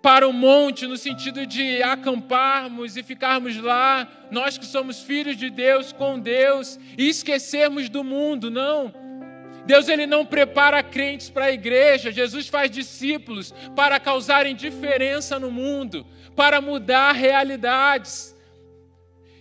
para 0.00 0.28
o 0.28 0.32
monte 0.32 0.86
no 0.86 0.96
sentido 0.96 1.44
de 1.46 1.82
acamparmos 1.82 2.96
e 2.96 3.02
ficarmos 3.02 3.56
lá, 3.56 4.06
nós 4.30 4.56
que 4.56 4.64
somos 4.64 5.02
filhos 5.02 5.36
de 5.36 5.50
Deus, 5.50 5.92
com 5.92 6.18
Deus, 6.18 6.78
e 6.96 7.08
esquecermos 7.08 7.88
do 7.88 8.04
mundo. 8.04 8.50
Não. 8.50 8.92
Deus 9.66 9.88
ele 9.88 10.06
não 10.06 10.24
prepara 10.24 10.82
crentes 10.82 11.28
para 11.28 11.46
a 11.46 11.52
igreja. 11.52 12.12
Jesus 12.12 12.48
faz 12.48 12.70
discípulos 12.70 13.52
para 13.76 14.00
causarem 14.00 14.54
diferença 14.54 15.38
no 15.38 15.50
mundo, 15.50 16.06
para 16.34 16.60
mudar 16.60 17.12
realidades. 17.12 18.34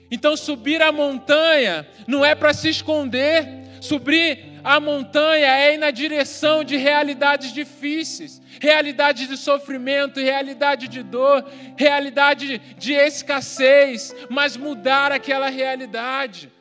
Então 0.09 0.35
subir 0.35 0.81
a 0.81 0.91
montanha 0.91 1.87
não 2.07 2.25
é 2.25 2.33
para 2.33 2.53
se 2.53 2.69
esconder. 2.69 3.47
Subir 3.79 4.46
a 4.63 4.79
montanha 4.79 5.47
é 5.47 5.73
ir 5.73 5.77
na 5.77 5.91
direção 5.91 6.63
de 6.63 6.75
realidades 6.77 7.53
difíceis, 7.53 8.41
realidade 8.59 9.27
de 9.27 9.37
sofrimento, 9.37 10.19
realidade 10.19 10.87
de 10.87 11.03
dor, 11.03 11.45
realidade 11.75 12.59
de 12.77 12.93
escassez, 12.93 14.15
mas 14.29 14.57
mudar 14.57 15.11
aquela 15.11 15.49
realidade. 15.49 16.51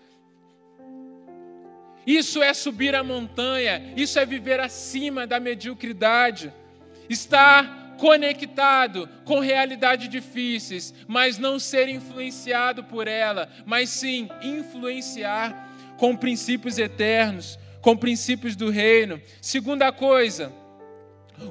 Isso 2.06 2.40
é 2.40 2.54
subir 2.54 2.94
a 2.94 3.02
montanha, 3.02 3.92
isso 3.96 4.18
é 4.18 4.24
viver 4.24 4.60
acima 4.60 5.26
da 5.26 5.40
mediocridade. 5.40 6.52
Estar 7.08 7.96
conectado 7.98 9.08
com 9.24 9.40
realidades 9.40 10.08
difíceis, 10.08 10.94
mas 11.08 11.38
não 11.38 11.58
ser 11.58 11.88
influenciado 11.88 12.84
por 12.84 13.08
ela, 13.08 13.48
mas 13.64 13.88
sim 13.88 14.28
influenciar 14.42 15.66
com 15.96 16.14
princípios 16.14 16.78
eternos, 16.78 17.58
com 17.86 17.96
princípios 17.96 18.56
do 18.56 18.68
reino. 18.68 19.22
Segunda 19.40 19.92
coisa, 19.92 20.52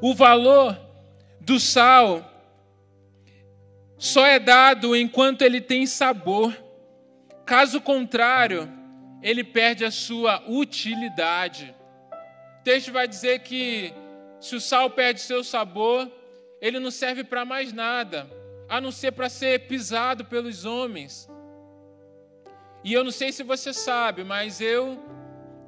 o 0.02 0.14
valor 0.14 0.78
do 1.40 1.58
sal 1.62 2.30
só 3.98 4.26
é 4.26 4.38
dado 4.38 4.98
enquanto 4.98 5.44
ele 5.44 5.62
tem 5.62 5.86
sabor. 5.86 6.54
Caso 7.46 7.80
contrário, 7.80 8.70
ele 9.22 9.46
perde 9.46 9.86
a 9.86 9.92
sua 9.92 10.44
utilidade. 10.46 11.74
O 12.60 12.64
texto 12.66 12.92
vai 12.92 13.08
dizer 13.08 13.40
que 13.40 13.94
se 14.42 14.58
o 14.58 14.60
sal 14.60 14.90
perde 14.90 15.22
seu 15.22 15.42
sabor, 15.42 16.12
ele 16.60 16.82
não 16.82 16.92
serve 16.92 17.24
para 17.24 17.46
mais 17.46 17.72
nada, 17.72 18.30
a 18.68 18.82
não 18.82 18.92
ser 18.92 19.14
para 19.14 19.30
ser 19.30 19.68
pisado 19.70 20.26
pelos 20.26 20.66
homens. 20.66 21.30
E 22.84 22.92
eu 22.92 23.06
não 23.06 23.12
sei 23.12 23.32
se 23.32 23.42
você 23.42 23.72
sabe, 23.72 24.26
mas 24.26 24.60
eu, 24.60 25.00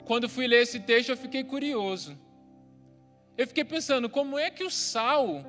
quando 0.07 0.29
fui 0.29 0.47
ler 0.47 0.61
esse 0.61 0.79
texto, 0.79 1.09
eu 1.09 1.17
fiquei 1.17 1.43
curioso. 1.43 2.17
Eu 3.37 3.45
fiquei 3.45 3.65
pensando, 3.65 4.09
como 4.09 4.39
é 4.39 4.49
que 4.49 4.63
o 4.63 4.69
sal 4.71 5.43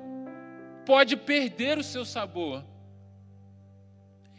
pode 0.85 1.15
perder 1.15 1.77
o 1.77 1.83
seu 1.83 2.03
sabor? 2.03 2.61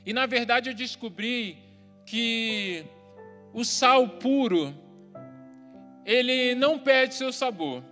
E 0.05 0.13
na 0.13 0.27
verdade 0.27 0.69
eu 0.69 0.75
descobri 0.75 1.57
que 2.05 2.85
o 3.55 3.65
sal 3.65 4.09
puro, 4.09 4.75
ele 6.05 6.55
não 6.55 6.79
perde 6.79 7.15
seu 7.15 7.33
sabor. 7.33 7.83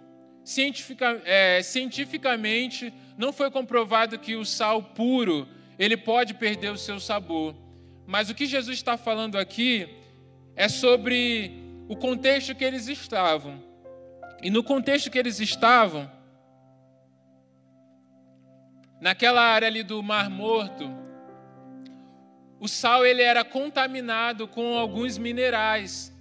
Cientifica, 0.45 1.23
é, 1.25 1.63
cientificamente, 1.63 2.93
não 3.17 3.33
foi 3.33 3.51
comprovado 3.51 4.19
que 4.19 4.37
o 4.37 4.45
sal 4.45 4.83
puro 4.83 5.49
ele 5.79 5.97
pode 5.97 6.35
perder 6.35 6.73
o 6.73 6.79
seu 6.79 7.01
sabor. 7.01 7.55
Mas 8.07 8.29
o 8.29 8.35
que 8.35 8.45
Jesus 8.45 8.77
está 8.77 8.99
falando 8.99 9.37
aqui 9.39 9.89
é 10.55 10.69
sobre 10.69 11.68
o 11.89 11.97
contexto 11.97 12.55
que 12.55 12.65
eles 12.65 12.87
estavam. 12.87 13.63
E 14.43 14.51
no 14.51 14.63
contexto 14.63 15.11
que 15.11 15.19
eles 15.19 15.41
estavam, 15.41 16.09
naquela 19.01 19.41
área 19.41 19.67
ali 19.67 19.83
do 19.83 20.03
Mar 20.03 20.29
Morto, 20.29 20.85
o 22.61 22.69
sal 22.69 23.07
ele 23.07 23.23
era 23.23 23.43
contaminado 23.43 24.47
com 24.47 24.77
alguns 24.77 25.17
minerais. 25.17 26.15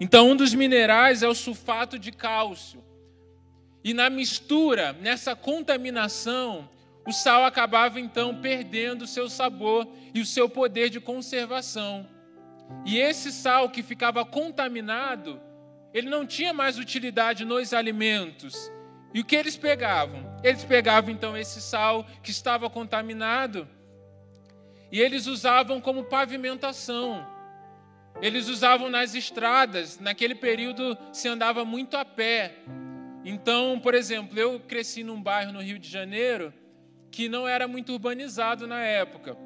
Então, 0.00 0.30
um 0.30 0.36
dos 0.36 0.52
minerais 0.52 1.22
é 1.22 1.28
o 1.28 1.34
sulfato 1.34 1.98
de 1.98 2.10
cálcio. 2.10 2.84
E 3.84 3.94
na 3.94 4.10
mistura, 4.10 4.92
nessa 4.94 5.36
contaminação, 5.36 6.68
o 7.06 7.12
sal 7.12 7.44
acabava 7.44 8.00
então 8.00 8.40
perdendo 8.40 9.02
o 9.02 9.06
seu 9.06 9.30
sabor 9.30 9.88
e 10.12 10.20
o 10.20 10.26
seu 10.26 10.48
poder 10.48 10.90
de 10.90 11.00
conservação. 11.00 12.17
E 12.84 12.98
esse 12.98 13.32
sal 13.32 13.70
que 13.70 13.82
ficava 13.82 14.24
contaminado, 14.24 15.40
ele 15.92 16.08
não 16.08 16.26
tinha 16.26 16.52
mais 16.52 16.78
utilidade 16.78 17.44
nos 17.44 17.72
alimentos. 17.72 18.70
E 19.12 19.20
o 19.20 19.24
que 19.24 19.36
eles 19.36 19.56
pegavam? 19.56 20.38
Eles 20.42 20.64
pegavam 20.64 21.10
então 21.10 21.36
esse 21.36 21.60
sal 21.60 22.06
que 22.22 22.30
estava 22.30 22.68
contaminado 22.68 23.66
e 24.90 25.00
eles 25.00 25.26
usavam 25.26 25.80
como 25.80 26.04
pavimentação. 26.04 27.26
Eles 28.20 28.48
usavam 28.48 28.88
nas 28.88 29.14
estradas. 29.14 29.98
Naquele 29.98 30.34
período 30.34 30.96
se 31.12 31.28
andava 31.28 31.64
muito 31.64 31.96
a 31.96 32.04
pé. 32.04 32.54
Então, 33.24 33.78
por 33.78 33.94
exemplo, 33.94 34.38
eu 34.38 34.60
cresci 34.60 35.04
num 35.04 35.22
bairro 35.22 35.52
no 35.52 35.60
Rio 35.60 35.78
de 35.78 35.88
Janeiro 35.88 36.52
que 37.10 37.28
não 37.28 37.46
era 37.46 37.66
muito 37.68 37.92
urbanizado 37.92 38.66
na 38.66 38.80
época. 38.80 39.36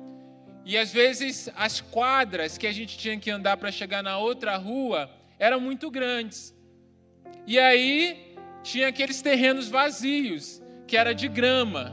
E 0.65 0.79
às 0.79 0.93
vezes 0.93 1.51
as 1.57 1.81
quadras 1.81 2.57
que 2.57 2.67
a 2.67 2.73
gente 2.73 2.97
tinha 2.97 3.19
que 3.19 3.31
andar 3.31 3.57
para 3.57 3.73
chegar 3.73 4.03
na 4.03 4.19
outra 4.19 4.57
rua 4.57 5.11
eram 5.39 5.61
muito 5.61 5.91
grandes. 5.91 6.55
E 7.47 7.59
aí 7.59 8.37
tinha 8.63 8.89
aqueles 8.89 9.21
terrenos 9.21 9.69
vazios, 9.69 10.63
que 10.87 10.97
era 10.97 11.13
de 11.13 11.27
grama. 11.29 11.93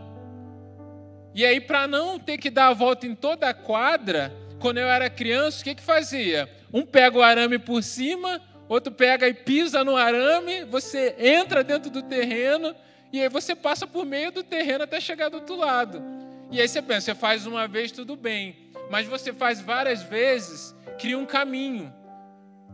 E 1.33 1.45
aí, 1.45 1.59
para 1.61 1.87
não 1.87 2.19
ter 2.19 2.37
que 2.37 2.49
dar 2.49 2.67
a 2.67 2.73
volta 2.73 3.07
em 3.07 3.15
toda 3.15 3.49
a 3.49 3.53
quadra, 3.53 4.33
quando 4.59 4.77
eu 4.77 4.87
era 4.87 5.09
criança, 5.09 5.61
o 5.61 5.63
que, 5.63 5.75
que 5.75 5.81
fazia? 5.81 6.49
Um 6.71 6.85
pega 6.85 7.17
o 7.17 7.23
arame 7.23 7.57
por 7.57 7.81
cima, 7.81 8.41
outro 8.67 8.91
pega 8.91 9.27
e 9.27 9.33
pisa 9.33 9.83
no 9.83 9.95
arame, 9.95 10.63
você 10.65 11.15
entra 11.17 11.63
dentro 11.63 11.89
do 11.89 12.03
terreno 12.03 12.75
e 13.11 13.21
aí 13.21 13.29
você 13.29 13.55
passa 13.55 13.87
por 13.87 14.05
meio 14.05 14.31
do 14.31 14.43
terreno 14.43 14.83
até 14.83 14.99
chegar 14.99 15.29
do 15.29 15.37
outro 15.37 15.55
lado. 15.55 16.03
E 16.51 16.59
aí 16.59 16.67
você 16.67 16.81
pensa, 16.81 17.13
você 17.13 17.15
faz 17.15 17.45
uma 17.45 17.67
vez, 17.67 17.91
tudo 17.91 18.15
bem. 18.15 18.55
Mas 18.89 19.07
você 19.07 19.31
faz 19.31 19.61
várias 19.61 20.01
vezes, 20.01 20.75
cria 20.97 21.17
um 21.17 21.25
caminho 21.25 21.93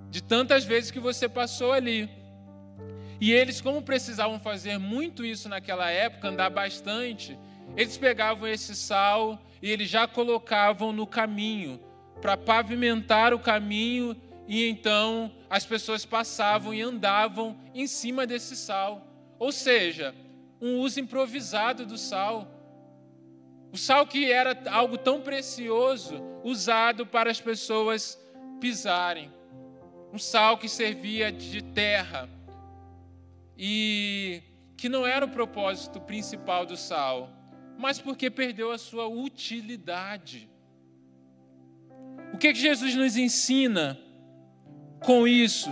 de 0.10 0.24
tantas 0.24 0.64
vezes 0.64 0.92
que 0.92 1.00
você 1.00 1.28
passou 1.28 1.74
ali. 1.74 2.10
E 3.20 3.32
eles, 3.32 3.60
como 3.60 3.82
precisavam 3.82 4.40
fazer 4.40 4.78
muito 4.78 5.26
isso 5.26 5.50
naquela 5.50 5.90
época, 5.90 6.30
andar 6.30 6.50
bastante, 6.50 7.38
eles 7.76 7.98
pegavam 7.98 8.48
esse 8.48 8.76
sal 8.76 9.42
e 9.62 9.70
eles 9.70 9.90
já 9.90 10.08
colocavam 10.08 10.94
no 10.94 11.08
caminho, 11.08 11.80
para 12.22 12.38
pavimentar 12.38 13.34
o 13.34 13.40
caminho, 13.40 14.16
e 14.48 14.70
então 14.70 15.32
as 15.50 15.66
pessoas 15.66 16.06
passavam 16.06 16.74
e 16.74 16.82
andavam 16.82 17.58
em 17.74 17.88
cima 17.88 18.26
desse 18.26 18.56
sal. 18.56 19.06
Ou 19.40 19.52
seja, 19.52 20.14
um 20.62 20.80
uso 20.80 21.00
improvisado 21.00 21.86
do 21.86 21.98
sal. 21.98 22.48
O 23.76 23.78
sal 23.78 24.08
que 24.08 24.32
era 24.32 24.58
algo 24.72 24.98
tão 24.98 25.20
precioso, 25.20 26.24
usado 26.46 27.06
para 27.06 27.30
as 27.30 27.42
pessoas 27.42 28.18
pisarem. 28.62 29.30
Um 30.14 30.18
sal 30.18 30.58
que 30.58 30.70
servia 30.70 31.30
de 31.30 31.62
terra 31.62 32.30
e 33.58 34.42
que 34.78 34.88
não 34.88 35.06
era 35.06 35.26
o 35.26 35.30
propósito 35.30 36.00
principal 36.00 36.66
do 36.66 36.78
sal, 36.78 37.30
mas 37.78 38.00
porque 38.00 38.30
perdeu 38.30 38.72
a 38.72 38.78
sua 38.78 39.10
utilidade. 39.10 40.50
O 42.34 42.38
que, 42.38 42.54
que 42.54 42.60
Jesus 42.60 42.96
nos 42.96 43.18
ensina 43.18 44.00
com 45.04 45.28
isso? 45.28 45.70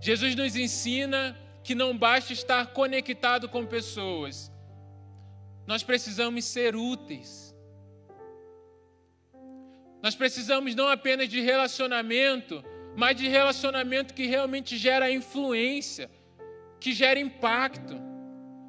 Jesus 0.00 0.36
nos 0.36 0.54
ensina 0.54 1.36
que 1.64 1.74
não 1.74 1.98
basta 1.98 2.32
estar 2.32 2.68
conectado 2.68 3.48
com 3.48 3.66
pessoas, 3.66 4.52
nós 5.66 5.82
precisamos 5.82 6.44
ser 6.44 6.76
úteis. 6.76 7.54
Nós 10.02 10.14
precisamos 10.14 10.74
não 10.74 10.88
apenas 10.88 11.28
de 11.28 11.40
relacionamento, 11.40 12.64
mas 12.96 13.16
de 13.16 13.28
relacionamento 13.28 14.14
que 14.14 14.26
realmente 14.26 14.76
gera 14.76 15.10
influência, 15.10 16.10
que 16.78 16.92
gera 16.92 17.18
impacto. 17.18 17.96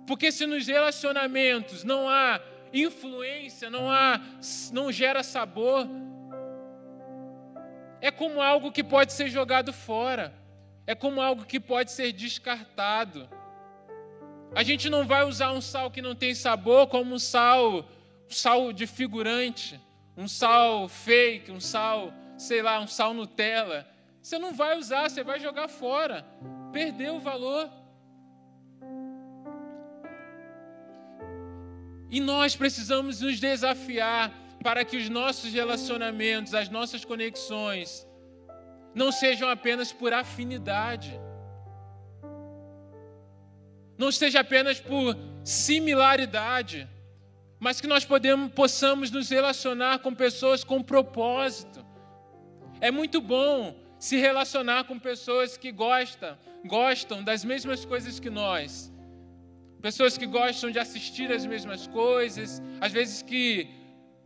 Porque 0.07 0.31
se 0.31 0.45
nos 0.47 0.65
relacionamentos 0.65 1.83
não 1.83 2.09
há 2.09 2.41
influência, 2.73 3.69
não 3.69 3.89
há 3.91 4.19
não 4.71 4.91
gera 4.91 5.21
sabor, 5.21 5.87
é 8.01 8.09
como 8.09 8.41
algo 8.41 8.71
que 8.71 8.83
pode 8.83 9.13
ser 9.13 9.29
jogado 9.29 9.71
fora, 9.73 10.33
é 10.85 10.95
como 10.95 11.21
algo 11.21 11.45
que 11.45 11.59
pode 11.59 11.91
ser 11.91 12.11
descartado. 12.11 13.29
A 14.55 14.63
gente 14.63 14.89
não 14.89 15.05
vai 15.05 15.23
usar 15.23 15.51
um 15.51 15.61
sal 15.61 15.91
que 15.91 16.01
não 16.01 16.15
tem 16.15 16.33
sabor 16.33 16.87
como 16.87 17.13
um 17.13 17.19
sal, 17.19 17.79
um 18.29 18.33
sal 18.33 18.73
de 18.73 18.87
figurante, 18.87 19.79
um 20.15 20.27
sal 20.27 20.87
fake, 20.87 21.51
um 21.51 21.59
sal, 21.59 22.11
sei 22.37 22.61
lá, 22.61 22.79
um 22.79 22.87
sal 22.87 23.13
Nutella. 23.13 23.87
Você 24.21 24.39
não 24.39 24.53
vai 24.53 24.77
usar, 24.77 25.09
você 25.09 25.23
vai 25.23 25.39
jogar 25.39 25.67
fora. 25.67 26.25
Perdeu 26.71 27.15
o 27.15 27.19
valor. 27.19 27.69
E 32.09 32.19
nós 32.19 32.55
precisamos 32.55 33.21
nos 33.21 33.39
desafiar 33.39 34.33
para 34.63 34.83
que 34.83 34.97
os 34.97 35.09
nossos 35.09 35.53
relacionamentos, 35.53 36.53
as 36.53 36.69
nossas 36.69 37.05
conexões, 37.05 38.07
não 38.95 39.11
sejam 39.11 39.49
apenas 39.49 39.91
por 39.91 40.13
afinidade, 40.13 41.19
não 43.97 44.11
seja 44.11 44.39
apenas 44.41 44.79
por 44.79 45.17
similaridade, 45.43 46.87
mas 47.59 47.81
que 47.81 47.87
nós 47.87 48.05
podemos, 48.05 48.51
possamos 48.53 49.09
nos 49.09 49.29
relacionar 49.29 49.99
com 49.99 50.13
pessoas 50.13 50.63
com 50.63 50.83
propósito. 50.83 51.85
É 52.79 52.91
muito 52.91 53.19
bom 53.19 53.75
se 53.97 54.17
relacionar 54.17 54.83
com 54.83 54.99
pessoas 54.99 55.57
que 55.57 55.71
gostam, 55.71 56.37
gostam 56.65 57.23
das 57.23 57.43
mesmas 57.43 57.83
coisas 57.83 58.19
que 58.19 58.29
nós. 58.29 58.93
Pessoas 59.81 60.17
que 60.17 60.25
gostam 60.25 60.69
de 60.69 60.79
assistir 60.79 61.31
as 61.31 61.45
mesmas 61.45 61.87
coisas, 61.87 62.61
às 62.79 62.91
vezes 62.91 63.21
que 63.21 63.67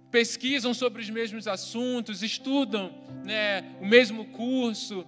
pesquisam 0.10 0.74
sobre 0.74 1.02
os 1.02 1.10
mesmos 1.10 1.48
assuntos, 1.48 2.22
estudam 2.22 2.94
né, 3.24 3.64
o 3.80 3.86
mesmo 3.86 4.26
curso, 4.26 5.06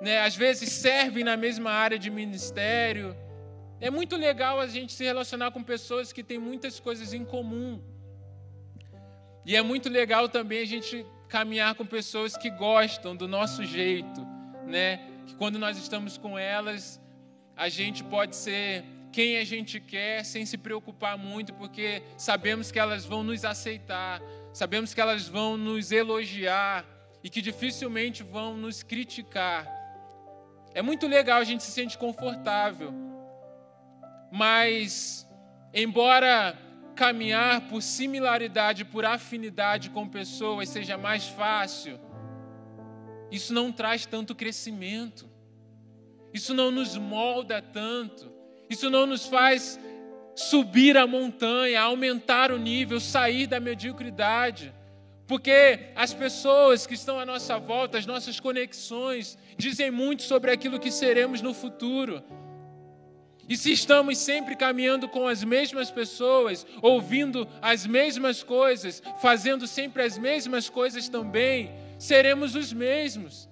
né, 0.00 0.20
às 0.20 0.34
vezes 0.34 0.70
servem 0.72 1.22
na 1.22 1.36
mesma 1.36 1.70
área 1.70 1.98
de 1.98 2.10
ministério. 2.10 3.14
É 3.80 3.90
muito 3.90 4.16
legal 4.16 4.58
a 4.58 4.66
gente 4.66 4.92
se 4.92 5.04
relacionar 5.04 5.52
com 5.52 5.62
pessoas 5.62 6.12
que 6.12 6.24
têm 6.24 6.38
muitas 6.38 6.80
coisas 6.80 7.12
em 7.12 7.24
comum. 7.24 7.80
E 9.46 9.54
é 9.54 9.62
muito 9.62 9.88
legal 9.88 10.28
também 10.28 10.60
a 10.60 10.66
gente 10.66 11.06
caminhar 11.28 11.74
com 11.74 11.86
pessoas 11.86 12.36
que 12.36 12.50
gostam 12.50 13.14
do 13.14 13.28
nosso 13.28 13.64
jeito, 13.64 14.26
né? 14.66 14.98
Que 15.26 15.34
quando 15.36 15.58
nós 15.58 15.78
estamos 15.78 16.18
com 16.18 16.38
elas, 16.38 17.00
a 17.56 17.68
gente 17.68 18.02
pode 18.02 18.34
ser 18.34 18.84
quem 19.12 19.38
a 19.38 19.44
gente 19.44 19.80
quer 19.80 20.24
sem 20.24 20.44
se 20.44 20.58
preocupar 20.58 21.16
muito, 21.16 21.54
porque 21.54 22.02
sabemos 22.16 22.70
que 22.70 22.78
elas 22.78 23.04
vão 23.04 23.22
nos 23.22 23.44
aceitar, 23.44 24.20
sabemos 24.52 24.92
que 24.92 25.00
elas 25.00 25.28
vão 25.28 25.56
nos 25.56 25.92
elogiar 25.92 26.84
e 27.22 27.30
que 27.30 27.40
dificilmente 27.40 28.22
vão 28.22 28.56
nos 28.56 28.82
criticar. 28.82 29.66
É 30.74 30.82
muito 30.82 31.06
legal, 31.06 31.40
a 31.40 31.44
gente 31.44 31.62
se 31.62 31.70
sente 31.70 31.96
confortável. 31.96 32.92
Mas, 34.30 35.26
embora 35.72 36.56
caminhar 36.94 37.68
por 37.68 37.82
similaridade, 37.82 38.84
por 38.84 39.04
afinidade 39.04 39.90
com 39.90 40.08
pessoas 40.08 40.68
seja 40.68 40.98
mais 40.98 41.28
fácil, 41.28 41.98
isso 43.30 43.52
não 43.52 43.70
traz 43.70 44.06
tanto 44.06 44.34
crescimento, 44.34 45.28
isso 46.32 46.54
não 46.54 46.70
nos 46.70 46.96
molda 46.96 47.62
tanto, 47.62 48.32
isso 48.68 48.90
não 48.90 49.06
nos 49.06 49.26
faz 49.26 49.78
subir 50.34 50.96
a 50.96 51.06
montanha, 51.06 51.80
aumentar 51.82 52.52
o 52.52 52.58
nível, 52.58 53.00
sair 53.00 53.46
da 53.46 53.58
mediocridade. 53.58 54.72
Porque 55.26 55.90
as 55.94 56.14
pessoas 56.14 56.86
que 56.86 56.94
estão 56.94 57.20
à 57.20 57.26
nossa 57.26 57.58
volta, 57.58 57.98
as 57.98 58.06
nossas 58.06 58.40
conexões, 58.40 59.36
dizem 59.58 59.90
muito 59.90 60.22
sobre 60.22 60.50
aquilo 60.50 60.80
que 60.80 60.90
seremos 60.90 61.42
no 61.42 61.52
futuro. 61.52 62.22
E 63.48 63.56
se 63.56 63.72
estamos 63.72 64.18
sempre 64.18 64.54
caminhando 64.54 65.08
com 65.08 65.26
as 65.26 65.42
mesmas 65.42 65.90
pessoas, 65.90 66.66
ouvindo 66.82 67.48
as 67.62 67.86
mesmas 67.86 68.42
coisas, 68.42 69.02
fazendo 69.22 69.66
sempre 69.66 70.02
as 70.02 70.18
mesmas 70.18 70.68
coisas 70.68 71.08
também, 71.08 71.72
seremos 71.98 72.54
os 72.54 72.72
mesmos. 72.72 73.48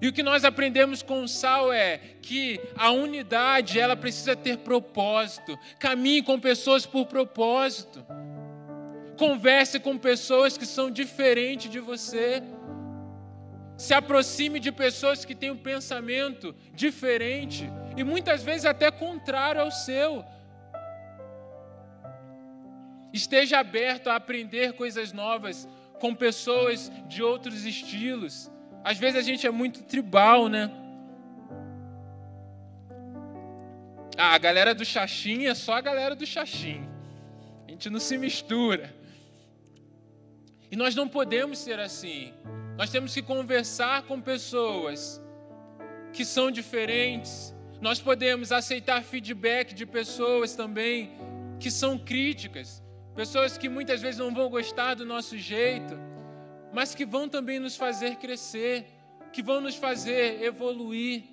E 0.00 0.06
o 0.06 0.12
que 0.12 0.22
nós 0.22 0.44
aprendemos 0.44 1.02
com 1.02 1.22
o 1.22 1.28
sal 1.28 1.72
é 1.72 1.98
que 2.22 2.60
a 2.76 2.90
unidade, 2.90 3.80
ela 3.80 3.96
precisa 3.96 4.36
ter 4.36 4.58
propósito. 4.58 5.58
Caminhe 5.78 6.22
com 6.22 6.38
pessoas 6.38 6.86
por 6.86 7.06
propósito. 7.06 8.04
Converse 9.16 9.80
com 9.80 9.98
pessoas 9.98 10.56
que 10.56 10.66
são 10.66 10.90
diferentes 10.90 11.68
de 11.68 11.80
você. 11.80 12.42
Se 13.78 13.94
aproxime 13.94 14.58
de 14.58 14.72
pessoas 14.72 15.24
que 15.24 15.36
têm 15.36 15.52
um 15.52 15.56
pensamento 15.56 16.52
diferente 16.74 17.70
e 17.96 18.02
muitas 18.02 18.42
vezes 18.42 18.64
até 18.64 18.90
contrário 18.90 19.60
ao 19.60 19.70
seu. 19.70 20.24
Esteja 23.12 23.60
aberto 23.60 24.08
a 24.08 24.16
aprender 24.16 24.72
coisas 24.72 25.12
novas 25.12 25.68
com 26.00 26.12
pessoas 26.12 26.90
de 27.06 27.22
outros 27.22 27.64
estilos. 27.64 28.50
Às 28.82 28.98
vezes 28.98 29.16
a 29.16 29.22
gente 29.22 29.46
é 29.46 29.50
muito 29.50 29.84
tribal, 29.84 30.48
né? 30.48 30.68
Ah, 34.16 34.34
a 34.34 34.38
galera 34.38 34.74
do 34.74 34.84
Xaxim 34.84 35.46
é 35.46 35.54
só 35.54 35.74
a 35.74 35.80
galera 35.80 36.16
do 36.16 36.26
Xaxim. 36.26 36.82
A 37.68 37.70
gente 37.70 37.88
não 37.88 38.00
se 38.00 38.18
mistura. 38.18 38.92
E 40.68 40.74
nós 40.74 40.96
não 40.96 41.06
podemos 41.06 41.58
ser 41.60 41.78
assim. 41.78 42.34
Nós 42.78 42.90
temos 42.90 43.12
que 43.12 43.20
conversar 43.20 44.04
com 44.04 44.20
pessoas 44.20 45.20
que 46.12 46.24
são 46.24 46.48
diferentes. 46.48 47.52
Nós 47.80 48.00
podemos 48.00 48.52
aceitar 48.52 49.02
feedback 49.02 49.74
de 49.74 49.84
pessoas 49.84 50.54
também 50.54 51.10
que 51.58 51.72
são 51.72 51.98
críticas, 51.98 52.80
pessoas 53.16 53.58
que 53.58 53.68
muitas 53.68 54.00
vezes 54.00 54.20
não 54.20 54.32
vão 54.32 54.48
gostar 54.48 54.94
do 54.94 55.04
nosso 55.04 55.36
jeito, 55.36 55.98
mas 56.72 56.94
que 56.94 57.04
vão 57.04 57.28
também 57.28 57.58
nos 57.58 57.74
fazer 57.74 58.14
crescer, 58.14 58.86
que 59.32 59.42
vão 59.42 59.60
nos 59.60 59.74
fazer 59.74 60.40
evoluir. 60.40 61.24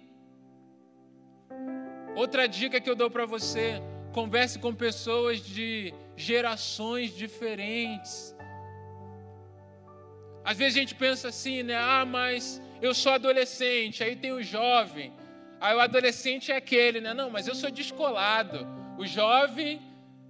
Outra 2.15 2.47
dica 2.47 2.81
que 2.81 2.89
eu 2.89 2.95
dou 2.95 3.11
para 3.11 3.27
você: 3.27 3.79
converse 4.11 4.57
com 4.57 4.73
pessoas 4.73 5.39
de 5.41 5.93
gerações 6.15 7.15
diferentes. 7.15 8.35
Às 10.45 10.57
vezes 10.57 10.77
a 10.77 10.79
gente 10.79 10.95
pensa 10.95 11.29
assim, 11.29 11.63
né? 11.63 11.75
Ah, 11.75 12.05
mas 12.05 12.61
eu 12.79 12.93
sou 12.93 13.13
adolescente, 13.13 14.03
aí 14.03 14.15
tem 14.15 14.31
o 14.31 14.43
jovem. 14.43 15.11
Aí 15.59 15.75
o 15.75 15.79
adolescente 15.79 16.51
é 16.51 16.55
aquele, 16.57 17.01
né? 17.01 17.13
Não, 17.13 17.31
mas 17.31 17.47
eu 17.47 17.55
sou 17.55 17.71
descolado. 17.71 18.67
O 18.97 19.07
jovem, 19.07 19.81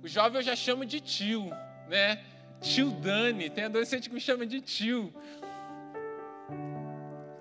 o 0.01 0.07
jovem 0.07 0.37
eu 0.39 0.43
já 0.43 0.55
chamo 0.55 0.85
de 0.85 1.01
tio, 1.01 1.49
né? 1.89 2.23
Tio 2.61 2.91
Dani, 2.91 3.49
tem 3.49 3.65
adolescente 3.65 4.07
que 4.07 4.15
me 4.15 4.21
chama 4.21 4.45
de 4.45 4.61
tio. 4.61 5.13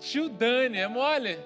Tio 0.01 0.29
Dani, 0.29 0.79
é 0.79 0.89
mole? 0.89 1.39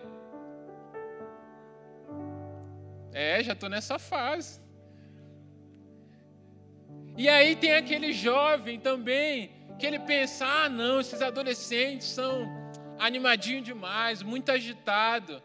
É, 3.12 3.42
já 3.42 3.52
estou 3.52 3.68
nessa 3.68 3.98
fase. 3.98 4.60
E 7.16 7.28
aí 7.28 7.54
tem 7.54 7.72
aquele 7.72 8.12
jovem 8.12 8.80
também, 8.80 9.50
que 9.78 9.86
ele 9.86 9.98
pensa: 10.00 10.44
ah, 10.46 10.68
não, 10.68 11.00
esses 11.00 11.22
adolescentes 11.22 12.08
são 12.08 12.48
animadinhos 12.98 13.64
demais, 13.64 14.22
muito 14.22 14.50
agitado. 14.50 15.42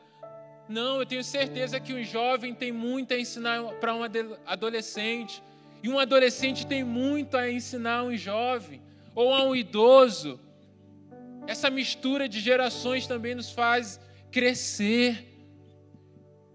Não, 0.68 1.00
eu 1.00 1.06
tenho 1.06 1.24
certeza 1.24 1.80
que 1.80 1.94
um 1.94 2.04
jovem 2.04 2.54
tem 2.54 2.72
muito 2.72 3.14
a 3.14 3.20
ensinar 3.20 3.62
para 3.80 3.94
um 3.94 4.02
adolescente. 4.46 5.44
E 5.84 5.90
um 5.90 6.00
adolescente 6.00 6.66
tem 6.66 6.84
muito 6.84 7.36
a 7.38 7.52
ensinar 7.52 8.00
a 8.00 8.04
um 8.04 8.16
jovem 8.16 8.82
ou 9.14 9.34
a 9.34 9.44
um 9.44 9.56
idoso. 9.56 10.40
Essa 11.46 11.70
mistura 11.70 12.28
de 12.30 12.40
gerações 12.40 13.06
também 13.06 13.36
nos 13.36 13.52
faz 13.52 14.00
crescer. 14.32 15.30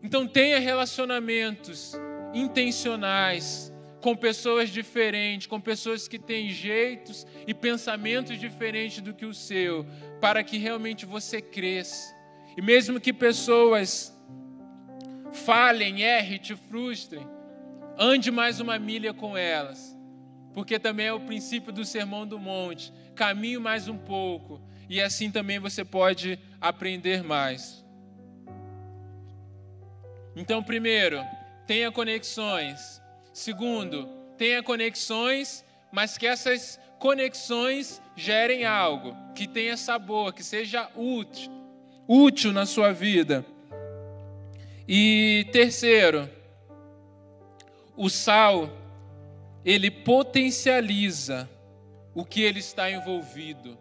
Então 0.03 0.27
tenha 0.27 0.59
relacionamentos 0.59 1.93
intencionais 2.33 3.73
com 4.01 4.15
pessoas 4.15 4.71
diferentes, 4.71 5.47
com 5.47 5.61
pessoas 5.61 6.07
que 6.07 6.19
têm 6.19 6.51
jeitos 6.51 7.27
e 7.47 7.55
pensamentos 7.55 8.39
diferentes 8.39 9.01
do 9.01 9.13
que 9.13 9.27
o 9.27 9.35
seu, 9.35 9.85
para 10.21 10.43
que 10.45 10.57
realmente 10.57 11.05
você 11.05 11.41
cresça. 11.41 12.15
E 12.57 12.63
mesmo 12.63 13.01
que 13.01 13.13
pessoas 13.13 14.13
falhem, 15.33 16.03
errem, 16.03 16.39
te 16.39 16.55
frustrem, 16.55 17.27
ande 17.99 18.31
mais 18.31 18.61
uma 18.61 18.79
milha 18.79 19.13
com 19.13 19.37
elas, 19.37 19.97
porque 20.55 20.79
também 20.79 21.07
é 21.07 21.13
o 21.13 21.21
princípio 21.21 21.73
do 21.73 21.85
Sermão 21.85 22.27
do 22.27 22.39
Monte. 22.39 22.93
Caminhe 23.15 23.59
mais 23.59 23.89
um 23.89 23.99
pouco, 23.99 24.61
e 24.89 25.01
assim 25.01 25.31
também 25.31 25.59
você 25.59 25.85
pode 25.85 26.39
aprender 26.61 27.23
mais. 27.23 27.85
Então, 30.35 30.63
primeiro, 30.63 31.21
tenha 31.67 31.91
conexões. 31.91 33.03
Segundo, 33.39 34.09
tenha 34.37 34.65
conexões, 34.65 35.65
mas 35.93 36.19
que 36.19 36.27
essas 36.27 36.77
conexões 36.99 38.03
gerem 38.17 38.65
algo, 38.65 39.15
que 39.33 39.47
tenha 39.47 39.77
sabor, 39.77 40.33
que 40.33 40.43
seja 40.43 40.91
útil, 40.97 41.49
útil 42.09 42.53
na 42.53 42.67
sua 42.67 42.93
vida. 42.93 43.47
E 44.89 45.47
terceiro, 45.53 46.29
o 47.97 48.11
sal, 48.11 48.69
ele 49.65 49.89
potencializa 49.89 51.49
o 52.17 52.25
que 52.25 52.43
ele 52.43 52.59
está 52.59 52.91
envolvido. 52.91 53.79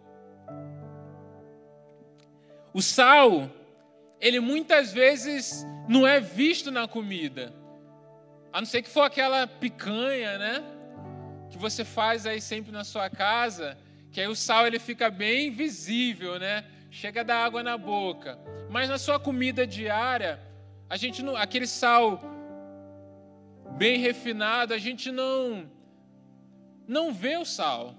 O 2.71 2.81
sal, 2.83 3.49
ele 4.21 4.39
muitas 4.39 4.93
vezes 4.93 5.65
não 5.89 6.05
é 6.05 6.19
visto 6.19 6.69
na 6.69 6.87
comida. 6.87 7.56
A 8.51 8.61
não 8.61 8.65
ser 8.65 8.81
que 8.81 8.89
for 8.89 9.01
aquela 9.01 9.45
picanha, 9.47 10.37
né? 10.37 10.63
Que 11.49 11.57
você 11.57 11.83
faz 11.83 12.25
aí 12.25 12.41
sempre 12.41 12.71
na 12.71 12.83
sua 12.83 13.09
casa, 13.09 13.77
que 14.11 14.19
aí 14.19 14.27
o 14.27 14.35
sal 14.35 14.65
ele 14.65 14.79
fica 14.79 15.09
bem 15.09 15.51
visível, 15.51 16.39
né? 16.39 16.65
Chega 16.89 17.23
da 17.23 17.37
água 17.37 17.61
na 17.61 17.77
boca. 17.77 18.37
Mas 18.69 18.89
na 18.89 18.97
sua 18.97 19.19
comida 19.19 19.67
diária, 19.67 20.39
a 20.89 20.97
gente 20.97 21.21
não, 21.21 21.35
aquele 21.35 21.67
sal 21.67 22.21
bem 23.77 23.99
refinado, 23.99 24.73
a 24.73 24.77
gente 24.77 25.11
não 25.11 25.69
não 26.87 27.13
vê 27.13 27.35
o 27.37 27.45
sal. 27.45 27.93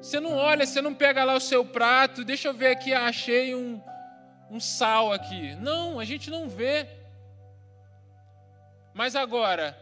Você 0.00 0.18
não 0.20 0.34
olha, 0.34 0.64
você 0.64 0.80
não 0.80 0.94
pega 0.94 1.24
lá 1.24 1.34
o 1.34 1.40
seu 1.40 1.64
prato, 1.64 2.24
deixa 2.24 2.48
eu 2.48 2.54
ver 2.54 2.68
aqui, 2.68 2.94
achei 2.94 3.54
um, 3.54 3.80
um 4.50 4.58
sal 4.58 5.12
aqui. 5.12 5.54
Não, 5.56 6.00
a 6.00 6.04
gente 6.04 6.30
não 6.30 6.48
vê. 6.48 6.86
Mas 8.98 9.14
agora, 9.14 9.78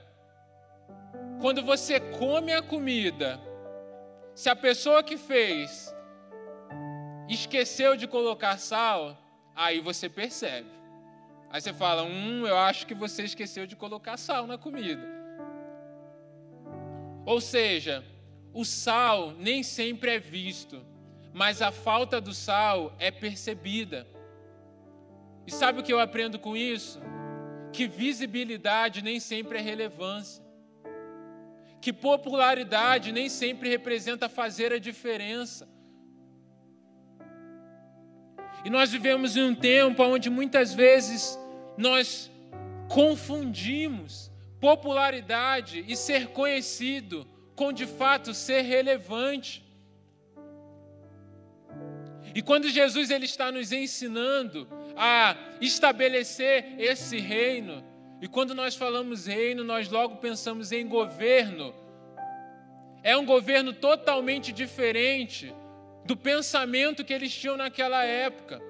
quando 1.40 1.62
você 1.62 1.98
come 1.98 2.52
a 2.52 2.60
comida, 2.60 3.40
se 4.34 4.50
a 4.50 4.54
pessoa 4.54 5.02
que 5.02 5.16
fez 5.16 5.96
esqueceu 7.26 7.96
de 7.96 8.06
colocar 8.06 8.58
sal, 8.58 9.16
aí 9.54 9.80
você 9.80 10.06
percebe. 10.10 10.68
Aí 11.48 11.62
você 11.62 11.72
fala: 11.72 12.02
Hum, 12.02 12.46
eu 12.46 12.58
acho 12.58 12.86
que 12.86 12.94
você 12.94 13.22
esqueceu 13.22 13.66
de 13.66 13.74
colocar 13.74 14.18
sal 14.18 14.46
na 14.46 14.58
comida. 14.58 15.08
Ou 17.24 17.40
seja, 17.40 18.04
o 18.52 18.66
sal 18.66 19.30
nem 19.30 19.62
sempre 19.62 20.10
é 20.10 20.18
visto, 20.18 20.84
mas 21.32 21.62
a 21.62 21.72
falta 21.72 22.20
do 22.20 22.34
sal 22.34 22.94
é 22.98 23.10
percebida. 23.10 24.06
E 25.46 25.50
sabe 25.50 25.80
o 25.80 25.82
que 25.82 25.92
eu 25.94 26.00
aprendo 26.00 26.38
com 26.38 26.54
isso? 26.54 27.00
Que 27.72 27.86
visibilidade 27.86 29.02
nem 29.02 29.20
sempre 29.20 29.58
é 29.58 29.62
relevância. 29.62 30.44
Que 31.80 31.92
popularidade 31.92 33.12
nem 33.12 33.28
sempre 33.28 33.68
representa 33.68 34.28
fazer 34.28 34.72
a 34.72 34.78
diferença. 34.78 35.68
E 38.64 38.70
nós 38.70 38.90
vivemos 38.90 39.36
em 39.36 39.42
um 39.44 39.54
tempo 39.54 40.02
onde 40.02 40.28
muitas 40.28 40.74
vezes 40.74 41.38
nós 41.76 42.30
confundimos 42.88 44.30
popularidade 44.60 45.84
e 45.86 45.94
ser 45.96 46.28
conhecido 46.28 47.26
com 47.54 47.72
de 47.72 47.86
fato 47.86 48.34
ser 48.34 48.62
relevante. 48.62 49.64
E 52.34 52.42
quando 52.42 52.68
Jesus 52.68 53.10
ele 53.10 53.24
está 53.24 53.50
nos 53.50 53.72
ensinando 53.72 54.68
a 54.96 55.36
estabelecer 55.60 56.74
esse 56.78 57.18
reino, 57.18 57.84
e 58.20 58.26
quando 58.26 58.54
nós 58.54 58.74
falamos 58.74 59.26
reino, 59.26 59.62
nós 59.62 59.88
logo 59.90 60.16
pensamos 60.16 60.72
em 60.72 60.88
governo. 60.88 61.74
É 63.02 63.16
um 63.16 63.26
governo 63.26 63.72
totalmente 63.72 64.52
diferente 64.52 65.54
do 66.04 66.16
pensamento 66.16 67.04
que 67.04 67.12
eles 67.12 67.32
tinham 67.34 67.56
naquela 67.56 68.02
época. 68.04 68.60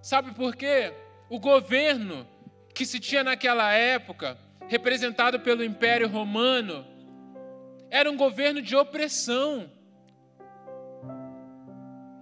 Sabe 0.00 0.32
por 0.32 0.56
quê? 0.56 0.92
O 1.30 1.38
governo 1.38 2.26
que 2.74 2.84
se 2.84 2.98
tinha 2.98 3.22
naquela 3.22 3.72
época, 3.72 4.36
representado 4.68 5.38
pelo 5.38 5.62
Império 5.62 6.08
Romano, 6.08 6.84
era 7.90 8.10
um 8.10 8.16
governo 8.16 8.60
de 8.60 8.74
opressão. 8.74 9.70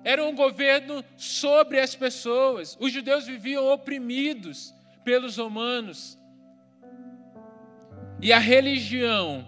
Era 0.03 0.25
um 0.25 0.35
governo 0.35 1.05
sobre 1.17 1.79
as 1.79 1.95
pessoas. 1.95 2.77
Os 2.81 2.93
judeus 2.93 3.27
viviam 3.27 3.67
oprimidos 3.67 4.75
pelos 5.05 5.37
romanos. 5.37 6.19
E 8.23 8.33
a 8.33 8.39
religião 8.39 9.47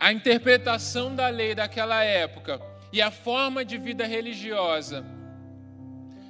a 0.00 0.12
interpretação 0.12 1.14
da 1.14 1.28
lei 1.28 1.54
daquela 1.54 2.04
época 2.04 2.60
e 2.92 3.02
a 3.02 3.10
forma 3.10 3.64
de 3.64 3.76
vida 3.76 4.06
religiosa 4.06 5.04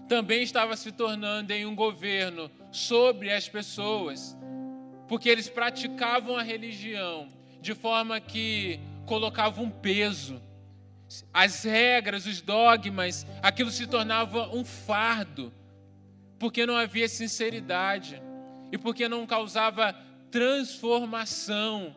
também 0.09 0.43
estava 0.43 0.75
se 0.75 0.91
tornando 0.91 1.53
em 1.53 1.67
um 1.67 1.75
governo 1.75 2.51
sobre 2.73 3.31
as 3.31 3.47
pessoas, 3.47 4.35
porque 5.07 5.29
eles 5.29 5.51
praticavam 5.51 6.37
a 6.37 6.43
religião 6.43 7.29
de 7.61 7.75
forma 7.75 8.19
que 8.19 8.81
colocava 9.05 9.61
um 9.61 9.69
peso. 9.69 10.41
As 11.33 11.65
regras, 11.65 12.27
os 12.27 12.41
dogmas, 12.41 13.27
aquilo 13.43 13.71
se 13.71 13.87
tornava 13.87 14.49
um 14.55 14.65
fardo, 14.65 15.53
porque 16.39 16.67
não 16.67 16.77
havia 16.77 17.09
sinceridade 17.09 18.23
e 18.71 18.79
porque 18.79 19.09
não 19.09 19.27
causava 19.27 19.95
transformação 20.31 21.97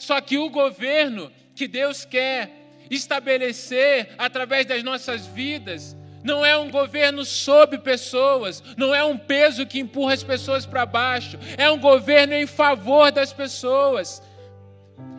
só 0.00 0.18
que 0.18 0.38
o 0.38 0.48
governo 0.48 1.30
que 1.54 1.68
Deus 1.68 2.06
quer 2.06 2.50
estabelecer 2.90 4.14
através 4.16 4.64
das 4.64 4.82
nossas 4.82 5.26
vidas 5.26 5.94
Não 6.24 6.44
é 6.44 6.56
um 6.56 6.70
governo 6.70 7.24
sob 7.24 7.78
pessoas, 7.78 8.62
não 8.76 8.94
é 8.94 9.02
um 9.02 9.16
peso 9.16 9.66
que 9.66 9.78
empurra 9.78 10.12
as 10.12 10.22
pessoas 10.22 10.66
para 10.66 10.84
baixo, 10.84 11.38
é 11.56 11.70
um 11.70 11.78
governo 11.78 12.34
em 12.34 12.46
favor 12.46 13.10
das 13.10 13.32
pessoas. 13.32 14.22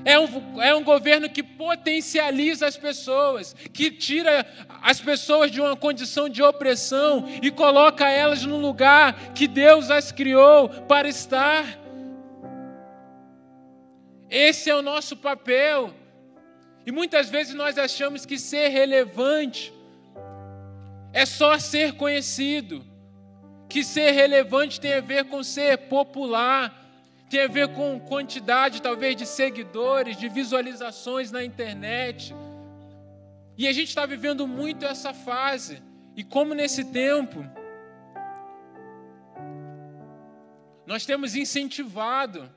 É 0.03 0.19
um, 0.19 0.61
é 0.61 0.73
um 0.73 0.83
governo 0.83 1.29
que 1.29 1.43
potencializa 1.43 2.65
as 2.65 2.77
pessoas, 2.77 3.55
que 3.71 3.91
tira 3.91 4.45
as 4.81 4.99
pessoas 4.99 5.51
de 5.51 5.61
uma 5.61 5.75
condição 5.75 6.27
de 6.27 6.41
opressão 6.41 7.25
e 7.41 7.51
coloca 7.51 8.09
elas 8.09 8.43
no 8.43 8.57
lugar 8.57 9.33
que 9.33 9.47
Deus 9.47 9.91
as 9.91 10.11
criou 10.11 10.69
para 10.69 11.07
estar. 11.07 11.79
Esse 14.29 14.69
é 14.69 14.75
o 14.75 14.81
nosso 14.81 15.15
papel. 15.17 15.93
E 16.85 16.91
muitas 16.91 17.29
vezes 17.29 17.53
nós 17.53 17.77
achamos 17.77 18.25
que 18.25 18.39
ser 18.39 18.69
relevante 18.69 19.71
é 21.13 21.25
só 21.25 21.59
ser 21.59 21.93
conhecido, 21.93 22.83
que 23.69 23.83
ser 23.83 24.11
relevante 24.11 24.79
tem 24.79 24.93
a 24.93 25.01
ver 25.01 25.25
com 25.25 25.43
ser 25.43 25.77
popular 25.77 26.80
tem 27.31 27.43
a 27.43 27.47
ver 27.47 27.69
com 27.69 27.97
quantidade, 27.97 28.81
talvez, 28.81 29.15
de 29.15 29.25
seguidores, 29.25 30.17
de 30.17 30.27
visualizações 30.27 31.31
na 31.31 31.41
internet. 31.41 32.35
E 33.57 33.69
a 33.69 33.71
gente 33.71 33.87
está 33.87 34.05
vivendo 34.05 34.45
muito 34.45 34.85
essa 34.85 35.13
fase. 35.13 35.81
E 36.13 36.25
como 36.25 36.53
nesse 36.53 36.83
tempo, 36.83 37.39
nós 40.85 41.05
temos 41.05 41.33
incentivado. 41.33 42.51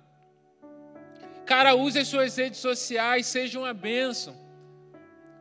Cara, 1.47 1.77
use 1.77 2.01
as 2.01 2.09
suas 2.09 2.37
redes 2.37 2.59
sociais, 2.59 3.27
seja 3.27 3.61
uma 3.61 3.73
bênção. 3.73 4.35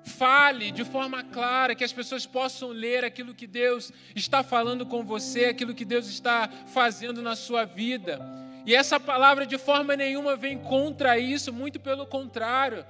Fale 0.03 0.69
de 0.69 0.85
forma 0.85 1.23
clara, 1.23 1.73
que 1.73 1.83
as 1.83 1.93
pessoas 1.93 2.27
possam 2.27 2.69
ler 2.69 3.03
aquilo 3.03 3.33
que 3.33 3.47
Deus 3.47 3.91
está 4.15 4.43
falando 4.43 4.85
com 4.85 5.03
você, 5.03 5.45
aquilo 5.45 5.73
que 5.73 5.85
Deus 5.85 6.07
está 6.07 6.47
fazendo 6.67 7.19
na 7.19 7.35
sua 7.35 7.65
vida. 7.65 8.21
E 8.65 8.73
essa 8.73 8.99
palavra 8.99 9.45
de 9.45 9.57
forma 9.57 9.95
nenhuma 9.95 10.35
vem 10.35 10.57
contra 10.57 11.17
isso, 11.17 11.51
muito 11.51 11.79
pelo 11.79 12.05
contrário. 12.05 12.85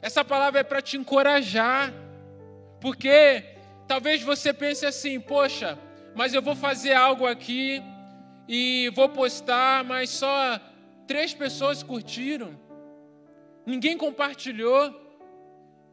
Essa 0.00 0.24
palavra 0.24 0.60
é 0.60 0.62
para 0.64 0.80
te 0.80 0.96
encorajar. 0.96 1.92
Porque 2.80 3.44
talvez 3.88 4.22
você 4.22 4.52
pense 4.52 4.86
assim: 4.86 5.20
poxa, 5.20 5.76
mas 6.14 6.34
eu 6.34 6.42
vou 6.42 6.54
fazer 6.54 6.92
algo 6.92 7.26
aqui 7.26 7.82
e 8.46 8.90
vou 8.94 9.08
postar, 9.08 9.82
mas 9.82 10.10
só 10.10 10.60
três 11.06 11.34
pessoas 11.34 11.82
curtiram. 11.82 12.58
Ninguém 13.66 13.96
compartilhou. 13.96 15.06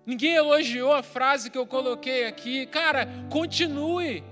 Ninguém 0.05 0.35
elogiou 0.35 0.93
a 0.93 1.01
frase 1.01 1.49
que 1.49 1.57
eu 1.57 1.65
coloquei 1.65 2.27
aqui. 2.27 2.67
Cara, 2.67 3.07
continue. 3.31 4.23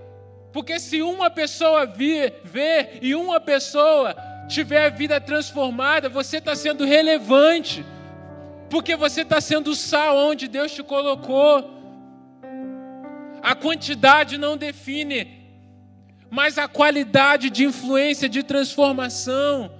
Porque 0.51 0.79
se 0.79 1.01
uma 1.01 1.31
pessoa 1.31 1.83
ver, 1.83 2.41
ver 2.43 2.99
e 3.01 3.15
uma 3.15 3.39
pessoa 3.39 4.15
tiver 4.47 4.85
a 4.85 4.89
vida 4.89 5.19
transformada, 5.19 6.09
você 6.09 6.37
está 6.37 6.55
sendo 6.55 6.85
relevante, 6.85 7.85
porque 8.69 8.95
você 8.95 9.21
está 9.21 9.39
sendo 9.39 9.75
sal 9.75 10.17
onde 10.17 10.47
Deus 10.47 10.71
te 10.71 10.83
colocou. 10.83 11.71
A 13.41 13.55
quantidade 13.55 14.37
não 14.37 14.55
define, 14.55 15.43
mas 16.29 16.57
a 16.57 16.67
qualidade 16.67 17.49
de 17.49 17.65
influência, 17.65 18.27
de 18.29 18.41
transformação, 18.41 19.71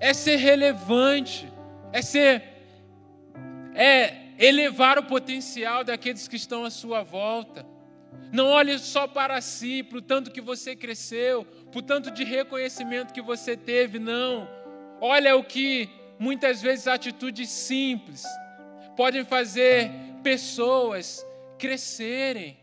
é 0.00 0.12
ser 0.12 0.36
relevante, 0.36 1.50
é 1.92 2.02
ser, 2.02 2.42
é 3.74 4.14
elevar 4.38 4.98
o 4.98 5.04
potencial 5.04 5.84
daqueles 5.84 6.28
que 6.28 6.36
estão 6.36 6.64
à 6.64 6.70
sua 6.70 7.02
volta. 7.02 7.64
Não 8.32 8.46
olhe 8.48 8.78
só 8.78 9.06
para 9.06 9.40
si, 9.40 9.82
para 9.82 9.98
o 9.98 10.02
tanto 10.02 10.30
que 10.30 10.40
você 10.40 10.74
cresceu, 10.74 11.46
o 11.76 11.82
tanto 11.82 12.10
de 12.10 12.24
reconhecimento 12.24 13.12
que 13.12 13.20
você 13.20 13.54
teve, 13.54 13.98
não. 13.98 14.48
Olha 14.98 15.36
o 15.36 15.44
que 15.44 15.90
muitas 16.18 16.62
vezes 16.62 16.88
atitudes 16.88 17.50
simples 17.50 18.24
podem 18.96 19.22
fazer 19.26 19.90
pessoas 20.22 21.22
crescerem. 21.58 22.56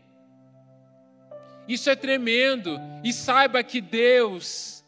Isso 1.68 1.88
é 1.88 1.94
tremendo. 1.94 2.80
E 3.04 3.12
saiba 3.12 3.62
que 3.62 3.80
Deus, 3.80 4.84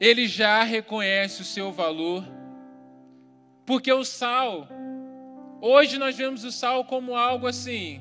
Ele 0.00 0.26
já 0.26 0.62
reconhece 0.62 1.42
o 1.42 1.44
seu 1.44 1.70
valor. 1.70 2.24
Porque 3.66 3.92
o 3.92 4.02
sal, 4.02 4.66
hoje 5.60 5.98
nós 5.98 6.16
vemos 6.16 6.42
o 6.42 6.50
sal 6.50 6.86
como 6.86 7.14
algo 7.14 7.46
assim, 7.46 8.00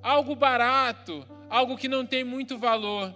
algo 0.00 0.36
barato, 0.36 1.26
algo 1.48 1.76
que 1.76 1.88
não 1.88 2.06
tem 2.06 2.22
muito 2.22 2.56
valor. 2.56 3.12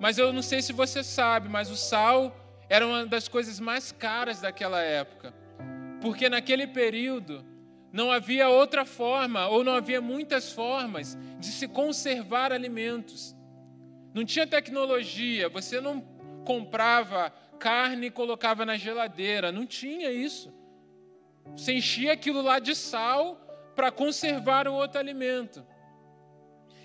Mas 0.00 0.18
eu 0.18 0.32
não 0.32 0.42
sei 0.42 0.62
se 0.62 0.72
você 0.72 1.02
sabe, 1.02 1.48
mas 1.48 1.70
o 1.70 1.76
sal 1.76 2.34
era 2.68 2.86
uma 2.86 3.06
das 3.06 3.26
coisas 3.26 3.58
mais 3.58 3.90
caras 3.90 4.40
daquela 4.40 4.80
época. 4.80 5.34
Porque 6.00 6.28
naquele 6.28 6.66
período 6.66 7.44
não 7.92 8.12
havia 8.12 8.48
outra 8.48 8.84
forma, 8.84 9.48
ou 9.48 9.64
não 9.64 9.72
havia 9.72 10.00
muitas 10.00 10.52
formas 10.52 11.16
de 11.38 11.46
se 11.46 11.66
conservar 11.66 12.52
alimentos. 12.52 13.34
Não 14.14 14.24
tinha 14.24 14.46
tecnologia, 14.46 15.48
você 15.48 15.80
não 15.80 16.00
comprava 16.44 17.30
carne 17.58 18.06
e 18.06 18.10
colocava 18.10 18.64
na 18.64 18.76
geladeira, 18.76 19.50
não 19.50 19.66
tinha 19.66 20.10
isso. 20.12 20.52
Você 21.56 21.72
enchia 21.72 22.12
aquilo 22.12 22.42
lá 22.42 22.58
de 22.58 22.74
sal 22.74 23.40
para 23.74 23.90
conservar 23.90 24.68
o 24.68 24.74
outro 24.74 24.98
alimento. 25.00 25.66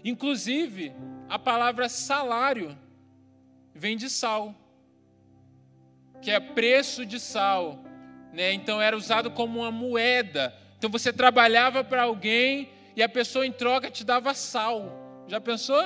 Inclusive, 0.03 0.93
a 1.29 1.37
palavra 1.37 1.87
salário 1.87 2.77
vem 3.73 3.97
de 3.97 4.09
sal, 4.09 4.53
que 6.21 6.31
é 6.31 6.39
preço 6.39 7.05
de 7.05 7.19
sal. 7.19 7.79
Né? 8.31 8.53
Então 8.53 8.81
era 8.81 8.95
usado 8.95 9.31
como 9.31 9.59
uma 9.59 9.71
moeda. 9.71 10.53
Então 10.77 10.89
você 10.89 11.13
trabalhava 11.13 11.83
para 11.83 12.03
alguém 12.03 12.69
e 12.95 13.03
a 13.03 13.09
pessoa 13.09 13.45
em 13.45 13.51
troca 13.51 13.89
te 13.89 14.03
dava 14.03 14.33
sal. 14.33 15.25
Já 15.27 15.39
pensou? 15.39 15.83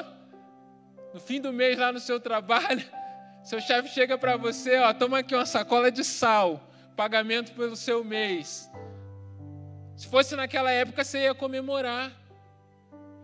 No 1.13 1.19
fim 1.19 1.39
do 1.39 1.53
mês 1.53 1.77
lá 1.77 1.91
no 1.91 1.99
seu 1.99 2.19
trabalho, 2.19 2.83
seu 3.43 3.59
chefe 3.59 3.89
chega 3.89 4.17
para 4.17 4.37
você, 4.37 4.77
ó, 4.77 4.93
toma 4.93 5.19
aqui 5.19 5.33
uma 5.33 5.45
sacola 5.45 5.91
de 5.91 6.03
sal, 6.03 6.61
pagamento 6.95 7.53
pelo 7.53 7.75
seu 7.75 8.03
mês. 8.03 8.69
Se 9.95 10.07
fosse 10.07 10.35
naquela 10.35 10.71
época, 10.71 11.03
você 11.03 11.23
ia 11.23 11.33
comemorar. 11.33 12.11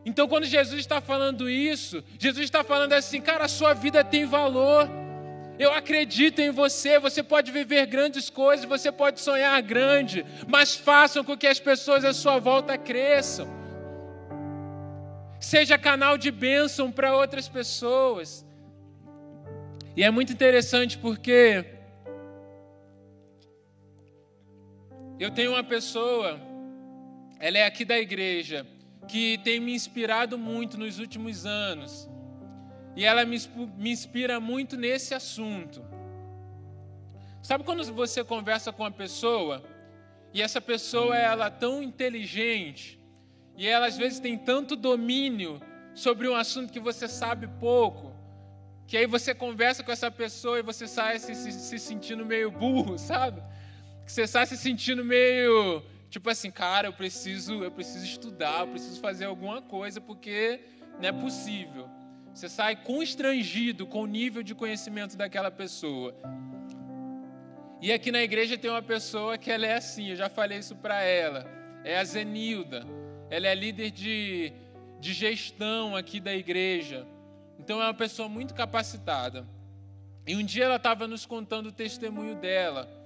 Então, 0.06 0.28
quando 0.28 0.46
Jesus 0.46 0.80
está 0.82 1.00
falando 1.00 1.50
isso, 1.50 2.04
Jesus 2.20 2.44
está 2.46 2.63
falando 2.63 2.94
assim, 2.94 3.22
cara, 3.22 3.46
a 3.46 3.48
sua 3.48 3.74
vida 3.74 4.04
tem 4.04 4.26
valor. 4.26 4.89
Eu 5.58 5.72
acredito 5.72 6.39
em 6.39 6.52
você, 6.52 7.00
você 7.00 7.22
pode 7.24 7.52
viver 7.52 7.86
grandes 7.86 8.30
coisas, 8.30 8.66
você 8.66 8.92
pode 8.92 9.22
sonhar 9.22 9.62
grande, 9.62 10.26
mas 10.48 10.76
façam 10.76 11.24
com 11.24 11.38
que 11.38 11.48
as 11.48 11.60
pessoas 11.60 12.04
à 12.04 12.12
sua 12.12 12.39
volta 12.39 12.78
cresçam. 12.78 13.48
Seja 15.39 15.78
canal 15.78 16.18
de 16.18 16.32
bênção 16.32 16.92
para 16.92 17.16
outras 17.16 17.48
pessoas. 17.48 18.46
E 19.96 20.04
é 20.04 20.10
muito 20.10 20.34
interessante 20.34 20.98
porque 20.98 21.66
eu 25.20 25.30
tenho 25.30 25.52
uma 25.52 25.63
pessoa, 25.63 26.39
ela 27.39 27.60
é 27.60 27.66
aqui 27.66 27.86
da 27.86 27.98
igreja, 28.00 28.66
que 29.08 29.38
tem 29.39 29.60
me 29.60 29.74
inspirado 29.74 30.38
muito 30.38 30.78
nos 30.78 31.00
últimos 31.00 31.46
anos. 31.46 32.10
E 32.96 33.06
ela 33.06 33.26
me, 33.26 33.38
me 33.78 33.92
inspira 33.92 34.39
muito 34.39 34.78
nesse 34.78 35.13
assunto. 35.13 35.84
Sabe 37.42 37.63
quando 37.63 37.84
você 37.94 38.24
conversa 38.24 38.72
com 38.72 38.84
uma 38.84 38.92
pessoa 38.92 39.63
e 40.34 40.42
essa 40.42 40.62
pessoa 40.62 41.18
ela 41.18 41.48
é 41.48 41.50
tão 41.50 41.84
inteligente 41.84 43.00
e 43.58 43.68
ela 43.68 43.88
às 43.88 43.98
vezes 43.98 44.20
tem 44.20 44.38
tanto 44.38 44.76
domínio 44.76 45.62
sobre 45.94 46.28
um 46.28 46.36
assunto 46.36 46.72
que 46.72 46.80
você 46.80 47.08
sabe 47.08 47.48
pouco, 47.60 48.13
que 48.88 48.98
aí 48.98 49.06
você 49.06 49.36
conversa 49.36 49.84
com 49.84 49.92
essa 49.92 50.10
pessoa 50.10 50.60
e 50.60 50.63
você 50.63 50.88
sai 50.88 51.20
se, 51.20 51.36
se, 51.36 51.52
se 51.52 51.80
sentindo 51.80 52.26
meio 52.26 52.50
burro, 52.50 52.98
sabe? 52.98 53.42
Que 54.06 54.12
você 54.12 54.26
sai 54.26 54.46
se 54.46 54.58
sentindo 54.58 55.04
meio 55.04 55.84
Tipo 56.14 56.30
assim, 56.30 56.51
cara, 56.51 56.88
eu 56.89 56.93
preciso, 56.93 57.64
eu 57.64 57.72
preciso 57.72 58.05
estudar, 58.05 58.59
eu 58.59 58.68
preciso 58.68 59.01
fazer 59.01 59.26
alguma 59.26 59.64
coisa 59.64 59.99
porque 59.99 60.59
não 61.01 61.09
é 61.09 61.11
possível. 61.11 61.89
Você 62.32 62.47
sai 62.47 62.76
constrangido 62.76 63.88
com 63.88 64.03
o 64.03 64.05
nível 64.05 64.43
de 64.43 64.53
conhecimento 64.53 65.18
daquela 65.18 65.49
pessoa. 65.49 66.16
E 67.82 67.91
aqui 67.91 68.11
na 68.11 68.22
igreja 68.22 68.59
tem 68.59 68.70
uma 68.70 68.84
pessoa 68.84 69.39
que 69.39 69.49
ela 69.49 69.66
é 69.66 69.74
assim, 69.74 70.11
eu 70.11 70.16
já 70.16 70.30
falei 70.30 70.59
isso 70.59 70.76
para 70.76 71.01
ela. 71.01 71.47
É 71.84 71.97
a 71.97 72.03
Zenilda. 72.03 72.86
Ela 73.32 73.47
é 73.47 73.55
líder 73.55 73.89
de, 73.89 74.53
de 74.99 75.14
gestão 75.14 75.95
aqui 75.95 76.20
da 76.20 76.36
igreja. 76.36 77.07
Então 77.57 77.82
é 77.82 77.86
uma 77.86 77.93
pessoa 77.95 78.30
muito 78.30 78.53
capacitada. 78.53 79.47
E 80.28 80.36
um 80.36 80.45
dia 80.45 80.66
ela 80.66 80.76
estava 80.76 81.07
nos 81.07 81.26
contando 81.26 81.70
o 81.70 81.72
testemunho 81.72 82.36
dela 82.36 83.03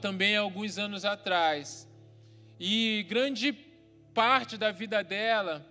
também 0.00 0.36
alguns 0.36 0.78
anos 0.78 1.04
atrás. 1.04 1.88
E 2.58 3.04
grande 3.08 3.52
parte 4.14 4.56
da 4.56 4.70
vida 4.70 5.02
dela 5.02 5.66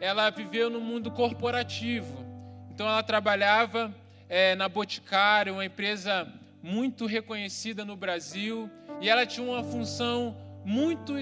ela 0.00 0.30
viveu 0.30 0.70
no 0.70 0.80
mundo 0.80 1.10
corporativo. 1.10 2.24
Então 2.70 2.86
ela 2.88 3.02
trabalhava 3.02 3.94
é, 4.28 4.54
na 4.54 4.68
Boticário, 4.68 5.54
uma 5.54 5.64
empresa 5.64 6.32
muito 6.62 7.06
reconhecida 7.06 7.84
no 7.84 7.96
Brasil, 7.96 8.70
e 9.00 9.08
ela 9.08 9.26
tinha 9.26 9.46
uma 9.46 9.62
função 9.64 10.36
muito 10.64 11.14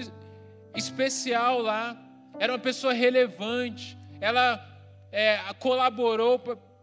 especial 0.75 1.59
lá. 1.61 1.97
Era 2.39 2.53
uma 2.53 2.59
pessoa 2.59 2.93
relevante. 2.93 3.97
Ela 4.19 4.63
é, 5.11 5.39
colaborou 5.59 6.39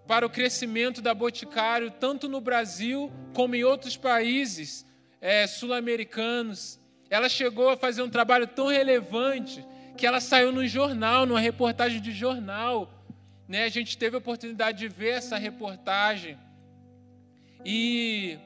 para 0.07 0.27
o 0.27 0.31
crescimento 0.31 1.01
da 1.01 1.15
Boticário, 1.15 1.91
tanto 1.91 2.29
no 2.29 2.41
Brasil 2.41 3.11
como 3.33 3.55
em 3.55 3.65
outros 3.65 3.97
países 3.97 4.87
é, 5.21 5.47
sul-americanos. 5.47 6.79
Ela 7.09 7.29
chegou 7.29 7.71
a 7.71 7.77
fazer 7.77 8.03
um 8.03 8.11
trabalho 8.11 8.47
tão 8.47 8.67
relevante 8.67 9.65
que 9.97 10.07
ela 10.07 10.21
saiu 10.21 10.53
no 10.53 10.67
jornal, 10.67 11.25
numa 11.25 11.41
reportagem 11.41 12.01
de 12.01 12.13
jornal. 12.13 12.91
Né? 13.49 13.65
A 13.65 13.69
gente 13.69 13.97
teve 13.97 14.17
a 14.17 14.19
oportunidade 14.19 14.79
de 14.79 14.89
ver 14.89 15.15
essa 15.15 15.39
reportagem. 15.39 16.37
E, 17.65 18.39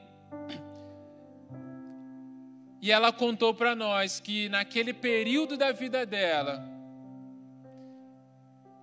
e 2.81 2.91
ela 2.91 3.11
contou 3.11 3.53
para 3.53 3.75
nós 3.75 4.21
que 4.21 4.47
naquele 4.47 4.93
período 4.93 5.57
da 5.57 5.73
vida 5.73 6.05
dela, 6.05 6.63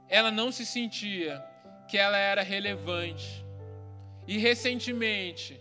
ela 0.08 0.30
não 0.30 0.52
se 0.52 0.66
sentia 0.66 1.42
que 1.88 1.98
ela 1.98 2.18
era 2.18 2.42
relevante. 2.42 3.44
E 4.26 4.38
recentemente, 4.38 5.60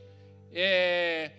é, 0.54 1.32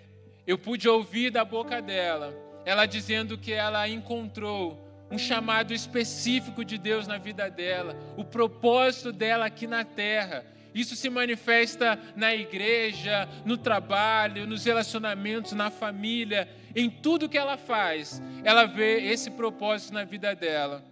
eu 0.47 0.57
pude 0.57 0.89
ouvir 0.89 1.31
da 1.31 1.45
boca 1.45 1.83
dela, 1.83 2.35
ela 2.65 2.87
dizendo 2.87 3.37
que 3.37 3.53
ela 3.53 3.89
encontrou 3.89 4.85
um 5.11 5.19
chamado 5.19 5.73
específico 5.73 6.65
de 6.65 6.79
Deus 6.79 7.07
na 7.07 7.19
vida 7.19 7.49
dela, 7.49 7.97
o 8.17 8.25
propósito 8.25 9.13
dela 9.13 9.47
aqui 9.47 9.67
na 9.67 9.85
terra. 9.85 10.45
Isso 10.75 10.95
se 10.95 11.09
manifesta 11.09 11.99
na 12.15 12.35
igreja, 12.35 13.29
no 13.45 13.57
trabalho, 13.57 14.47
nos 14.47 14.65
relacionamentos, 14.65 15.53
na 15.53 15.71
família, 15.71 16.49
em 16.75 16.91
tudo 16.91 17.29
que 17.29 17.39
ela 17.39 17.57
faz. 17.57 18.21
Ela 18.45 18.67
vê 18.67 19.01
esse 19.07 19.31
propósito 19.31 19.95
na 19.95 20.05
vida 20.05 20.35
dela. 20.35 20.85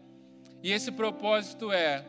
E 0.62 0.72
esse 0.72 0.90
propósito 0.90 1.70
é 1.70 2.02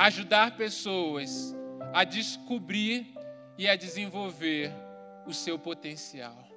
ajudar 0.00 0.56
pessoas 0.56 1.54
a 1.92 2.04
descobrir 2.04 3.14
e 3.58 3.68
a 3.68 3.76
desenvolver 3.76 4.72
o 5.26 5.34
seu 5.34 5.58
potencial. 5.58 6.48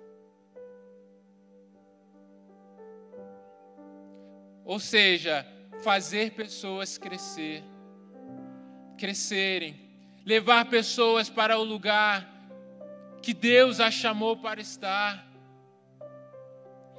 Ou 4.63 4.79
seja, 4.79 5.45
fazer 5.83 6.31
pessoas 6.31 6.97
crescer, 6.97 7.61
crescerem, 8.97 9.91
levar 10.25 10.69
pessoas 10.69 11.29
para 11.29 11.57
o 11.57 11.65
lugar 11.65 12.25
que 13.21 13.33
Deus 13.33 13.81
a 13.81 13.91
chamou 13.91 14.37
para 14.37 14.61
estar. 14.61 15.32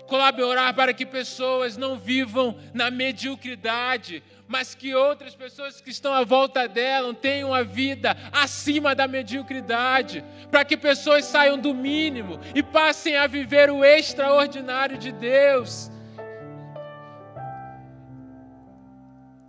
Colaborar 0.07 0.75
para 0.75 0.93
que 0.93 1.07
pessoas 1.07 1.77
não 1.77 1.99
vivam 1.99 2.59
na 2.73 2.91
mediocridade, 2.91 4.23
mas 4.47 4.75
que 4.75 4.95
outras 4.95 5.35
pessoas 5.35 5.81
que 5.81 5.91
estão 5.91 6.13
à 6.13 6.23
volta 6.25 6.69
dela 6.69 7.15
tenham 7.15 7.51
uma 7.51 7.65
vida 7.65 8.17
acima 8.31 8.95
da 8.95 9.09
mediocridade, 9.09 10.23
para 10.51 10.65
que 10.65 10.77
pessoas 10.77 11.25
saiam 11.25 11.59
do 11.59 11.75
mínimo 11.75 12.39
e 12.55 12.63
passem 12.63 13.17
a 13.17 13.27
viver 13.27 13.71
o 13.71 13.85
extraordinário 13.85 14.99
de 14.99 15.11
Deus. 15.11 15.91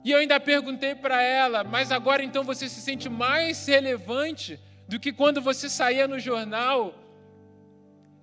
E 0.06 0.12
eu 0.12 0.20
ainda 0.20 0.40
perguntei 0.40 0.94
para 0.94 1.22
ela, 1.22 1.64
mas 1.64 1.92
agora 1.92 2.24
então 2.24 2.44
você 2.44 2.70
se 2.70 2.80
sente 2.80 3.10
mais 3.10 3.66
relevante 3.66 4.60
do 4.88 5.00
que 5.00 5.12
quando 5.12 5.42
você 5.42 5.68
saía 5.68 6.08
no 6.08 6.20
jornal? 6.20 6.94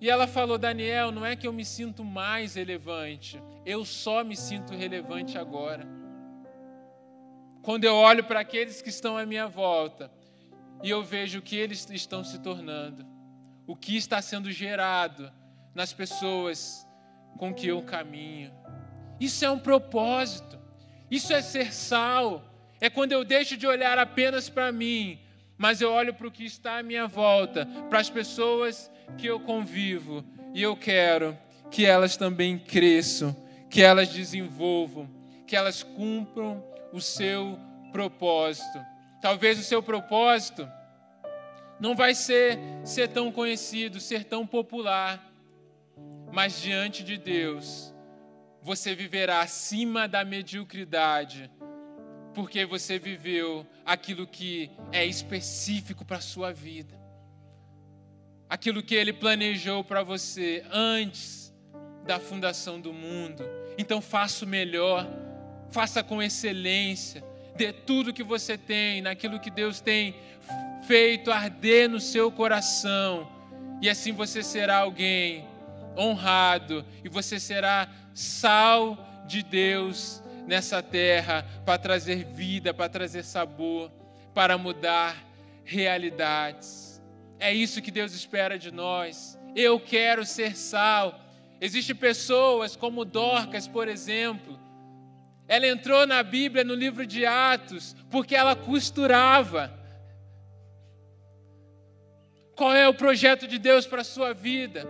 E 0.03 0.09
ela 0.09 0.27
falou: 0.27 0.57
Daniel, 0.57 1.13
não 1.13 1.25
é 1.25 1.33
que 1.33 1.47
eu 1.47 1.53
me 1.53 1.63
sinto 1.63 2.03
mais 2.03 2.55
relevante, 2.55 3.41
eu 3.65 3.85
só 3.85 4.21
me 4.21 4.35
sinto 4.35 4.75
relevante 4.75 5.37
agora. 5.37 5.87
Quando 7.61 7.85
eu 7.85 7.95
olho 7.95 8.21
para 8.21 8.41
aqueles 8.41 8.81
que 8.81 8.89
estão 8.89 9.17
à 9.17 9.25
minha 9.25 9.47
volta 9.47 10.11
e 10.83 10.89
eu 10.89 11.01
vejo 11.01 11.39
o 11.39 11.41
que 11.41 11.55
eles 11.55 11.89
estão 11.89 12.21
se 12.21 12.37
tornando, 12.39 13.05
o 13.65 13.77
que 13.77 13.95
está 13.95 14.21
sendo 14.21 14.51
gerado 14.51 15.31
nas 15.73 15.93
pessoas 15.93 16.85
com 17.37 17.53
que 17.53 17.67
eu 17.67 17.81
caminho. 17.81 18.51
Isso 19.21 19.45
é 19.45 19.49
um 19.49 19.57
propósito. 19.57 20.59
Isso 21.09 21.31
é 21.31 21.41
ser 21.41 21.73
sal. 21.73 22.43
É 22.81 22.89
quando 22.89 23.13
eu 23.13 23.23
deixo 23.23 23.55
de 23.55 23.65
olhar 23.65 23.97
apenas 23.97 24.49
para 24.49 24.69
mim, 24.69 25.21
mas 25.57 25.81
eu 25.81 25.91
olho 25.91 26.13
para 26.13 26.27
o 26.27 26.31
que 26.31 26.45
está 26.45 26.77
à 26.77 26.83
minha 26.83 27.07
volta, 27.07 27.65
para 27.89 27.99
as 27.99 28.09
pessoas 28.09 28.91
que 29.17 29.27
eu 29.27 29.39
convivo, 29.39 30.23
e 30.53 30.61
eu 30.61 30.75
quero 30.75 31.37
que 31.71 31.85
elas 31.85 32.15
também 32.17 32.57
cresçam, 32.57 33.35
que 33.69 33.81
elas 33.81 34.09
desenvolvam, 34.09 35.09
que 35.47 35.55
elas 35.55 35.81
cumpram 35.83 36.63
o 36.91 37.01
seu 37.01 37.57
propósito. 37.91 38.79
Talvez 39.21 39.59
o 39.59 39.63
seu 39.63 39.81
propósito 39.81 40.69
não 41.79 41.95
vai 41.95 42.13
ser 42.13 42.59
ser 42.83 43.07
tão 43.07 43.31
conhecido, 43.31 43.99
ser 43.99 44.23
tão 44.25 44.45
popular, 44.45 45.31
mas 46.31 46.61
diante 46.61 47.03
de 47.03 47.17
Deus, 47.17 47.93
você 48.61 48.95
viverá 48.95 49.41
acima 49.41 50.07
da 50.07 50.23
mediocridade, 50.23 51.51
porque 52.33 52.65
você 52.65 52.97
viveu 52.97 53.65
aquilo 53.85 54.25
que 54.25 54.71
é 54.91 55.05
específico 55.05 56.03
para 56.03 56.17
a 56.17 56.21
sua 56.21 56.51
vida, 56.51 56.99
aquilo 58.49 58.81
que 58.81 58.95
Ele 58.95 59.13
planejou 59.13 59.83
para 59.83 60.03
você 60.03 60.63
antes 60.71 61.53
da 62.05 62.19
fundação 62.19 62.79
do 62.79 62.91
mundo. 62.91 63.43
Então, 63.77 64.01
faça 64.01 64.45
o 64.45 64.47
melhor, 64.47 65.07
faça 65.69 66.03
com 66.03 66.21
excelência, 66.21 67.23
dê 67.55 67.71
tudo 67.71 68.13
que 68.13 68.23
você 68.23 68.57
tem, 68.57 69.01
naquilo 69.01 69.39
que 69.39 69.49
Deus 69.49 69.79
tem 69.79 70.15
feito 70.87 71.31
arder 71.31 71.89
no 71.89 71.99
seu 71.99 72.31
coração, 72.31 73.31
e 73.81 73.89
assim 73.89 74.11
você 74.11 74.41
será 74.41 74.77
alguém 74.77 75.45
honrado 75.97 76.85
e 77.03 77.09
você 77.09 77.39
será 77.39 77.87
sal 78.13 78.97
de 79.27 79.43
Deus 79.43 80.22
nessa 80.47 80.81
terra 80.81 81.45
para 81.65 81.77
trazer 81.77 82.25
vida, 82.25 82.73
para 82.73 82.89
trazer 82.89 83.23
sabor, 83.23 83.91
para 84.33 84.57
mudar 84.57 85.15
realidades. 85.63 87.01
É 87.39 87.53
isso 87.53 87.81
que 87.81 87.91
Deus 87.91 88.13
espera 88.13 88.57
de 88.57 88.71
nós. 88.71 89.39
Eu 89.55 89.79
quero 89.79 90.25
ser 90.25 90.55
sal. 90.55 91.19
Existem 91.59 91.95
pessoas 91.95 92.75
como 92.75 93.05
Dorcas, 93.05 93.67
por 93.67 93.87
exemplo. 93.87 94.59
Ela 95.47 95.67
entrou 95.67 96.07
na 96.07 96.23
Bíblia, 96.23 96.63
no 96.63 96.73
livro 96.73 97.05
de 97.05 97.25
Atos, 97.25 97.95
porque 98.09 98.35
ela 98.35 98.55
costurava. 98.55 99.71
Qual 102.55 102.73
é 102.73 102.87
o 102.87 102.93
projeto 102.93 103.47
de 103.47 103.57
Deus 103.57 103.85
para 103.85 104.01
a 104.01 104.05
sua 104.05 104.33
vida? 104.33 104.87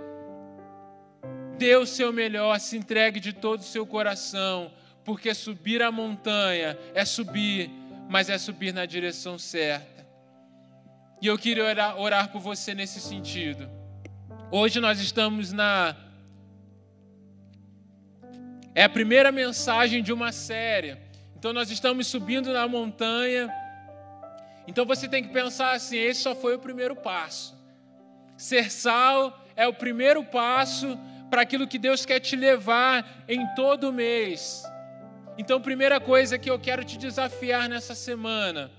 dê 1.57 1.75
o 1.75 1.85
seu 1.85 2.11
melhor, 2.11 2.59
se 2.59 2.77
entregue 2.77 3.19
de 3.19 3.31
todo 3.31 3.61
o 3.61 3.63
seu 3.63 3.85
coração, 3.85 4.71
porque 5.03 5.33
subir 5.33 5.81
a 5.81 5.91
montanha 5.91 6.77
é 6.93 7.03
subir, 7.03 7.69
mas 8.09 8.29
é 8.29 8.37
subir 8.37 8.73
na 8.73 8.85
direção 8.85 9.37
certa. 9.37 10.05
E 11.21 11.27
eu 11.27 11.37
queria 11.37 11.63
orar, 11.63 11.99
orar 11.99 12.31
por 12.31 12.41
você 12.41 12.73
nesse 12.73 12.99
sentido. 12.99 13.69
Hoje 14.51 14.79
nós 14.79 14.99
estamos 14.99 15.51
na. 15.51 15.95
É 18.75 18.83
a 18.83 18.89
primeira 18.89 19.31
mensagem 19.31 20.03
de 20.03 20.11
uma 20.11 20.31
série. 20.31 20.97
Então 21.37 21.53
nós 21.53 21.69
estamos 21.69 22.07
subindo 22.07 22.51
na 22.51 22.67
montanha. 22.67 23.49
Então 24.67 24.85
você 24.85 25.07
tem 25.07 25.23
que 25.23 25.29
pensar 25.29 25.73
assim: 25.73 25.97
esse 25.97 26.21
só 26.21 26.35
foi 26.35 26.55
o 26.55 26.59
primeiro 26.59 26.95
passo. 26.95 27.57
Ser 28.37 28.71
sal 28.71 29.45
é 29.55 29.67
o 29.67 29.73
primeiro 29.73 30.23
passo 30.23 30.97
para 31.29 31.41
aquilo 31.41 31.67
que 31.67 31.79
Deus 31.79 32.05
quer 32.05 32.19
te 32.19 32.35
levar 32.35 33.23
em 33.27 33.47
todo 33.55 33.93
mês. 33.93 34.63
Então, 35.37 35.59
primeira 35.59 35.99
coisa 35.99 36.37
que 36.37 36.49
eu 36.49 36.59
quero 36.59 36.83
te 36.83 36.97
desafiar 36.97 37.67
nessa 37.67 37.95
semana, 37.95 38.71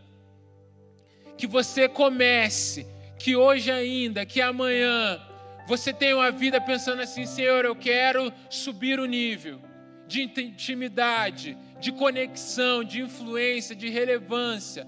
que 1.37 1.47
você 1.47 1.89
comece, 1.89 2.87
que 3.19 3.35
hoje 3.35 3.71
ainda, 3.71 4.25
que 4.25 4.41
amanhã, 4.41 5.21
você 5.67 5.93
tenha 5.93 6.17
uma 6.17 6.31
vida 6.31 6.61
pensando 6.61 7.03
assim: 7.03 7.27
Senhor, 7.27 7.65
eu 7.65 7.75
quero 7.75 8.33
subir 8.49 9.01
o 9.01 9.07
nível 9.07 9.61
de 10.07 10.23
intimidade, 10.23 11.57
de 11.81 11.91
conexão, 11.91 12.85
de 12.85 13.01
influência, 13.01 13.75
de 13.75 13.89
relevância. 13.89 14.87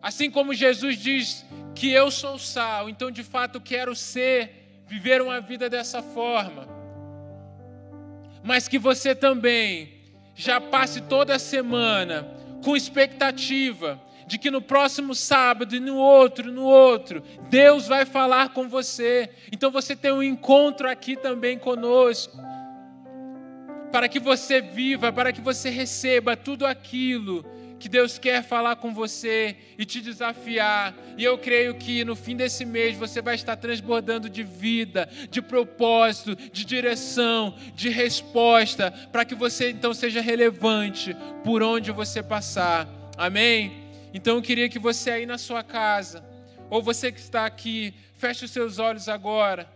Assim 0.00 0.30
como 0.30 0.54
Jesus 0.54 0.96
diz 0.96 1.44
que 1.74 1.90
eu 1.90 2.10
sou 2.10 2.38
sal, 2.38 2.88
então 2.88 3.10
de 3.10 3.22
fato 3.22 3.60
quero 3.60 3.94
ser 3.94 4.82
viver 4.86 5.22
uma 5.22 5.40
vida 5.40 5.70
dessa 5.70 6.02
forma, 6.02 6.66
mas 8.42 8.68
que 8.68 8.78
você 8.78 9.14
também 9.14 10.01
já 10.34 10.60
passe 10.60 11.00
toda 11.02 11.34
a 11.34 11.38
semana 11.38 12.26
com 12.64 12.76
expectativa 12.76 14.00
de 14.26 14.38
que 14.38 14.50
no 14.50 14.62
próximo 14.62 15.14
sábado 15.14 15.76
e 15.76 15.80
no 15.80 15.96
outro, 15.96 16.50
no 16.50 16.64
outro, 16.64 17.22
Deus 17.50 17.86
vai 17.86 18.06
falar 18.06 18.50
com 18.50 18.68
você. 18.68 19.28
Então 19.50 19.70
você 19.70 19.94
tem 19.94 20.12
um 20.12 20.22
encontro 20.22 20.88
aqui 20.88 21.16
também 21.16 21.58
conosco. 21.58 22.38
Para 23.90 24.08
que 24.08 24.18
você 24.18 24.62
viva, 24.62 25.12
para 25.12 25.32
que 25.32 25.40
você 25.40 25.68
receba 25.68 26.34
tudo 26.34 26.64
aquilo 26.64 27.44
que 27.82 27.88
Deus 27.88 28.16
quer 28.16 28.44
falar 28.44 28.76
com 28.76 28.94
você 28.94 29.56
e 29.76 29.84
te 29.84 30.00
desafiar. 30.00 30.94
E 31.18 31.24
eu 31.24 31.36
creio 31.36 31.74
que 31.74 32.04
no 32.04 32.14
fim 32.14 32.36
desse 32.36 32.64
mês 32.64 32.96
você 32.96 33.20
vai 33.20 33.34
estar 33.34 33.56
transbordando 33.56 34.30
de 34.30 34.44
vida, 34.44 35.08
de 35.28 35.42
propósito, 35.42 36.36
de 36.36 36.64
direção, 36.64 37.56
de 37.74 37.88
resposta, 37.88 38.92
para 39.10 39.24
que 39.24 39.34
você 39.34 39.70
então 39.70 39.92
seja 39.92 40.20
relevante 40.20 41.16
por 41.42 41.60
onde 41.60 41.90
você 41.90 42.22
passar. 42.22 42.88
Amém? 43.18 43.90
Então 44.14 44.36
eu 44.36 44.42
queria 44.42 44.68
que 44.68 44.78
você 44.78 45.10
aí 45.10 45.26
na 45.26 45.36
sua 45.36 45.64
casa, 45.64 46.24
ou 46.70 46.80
você 46.80 47.10
que 47.10 47.18
está 47.18 47.44
aqui, 47.44 47.92
feche 48.14 48.44
os 48.44 48.52
seus 48.52 48.78
olhos 48.78 49.08
agora. 49.08 49.68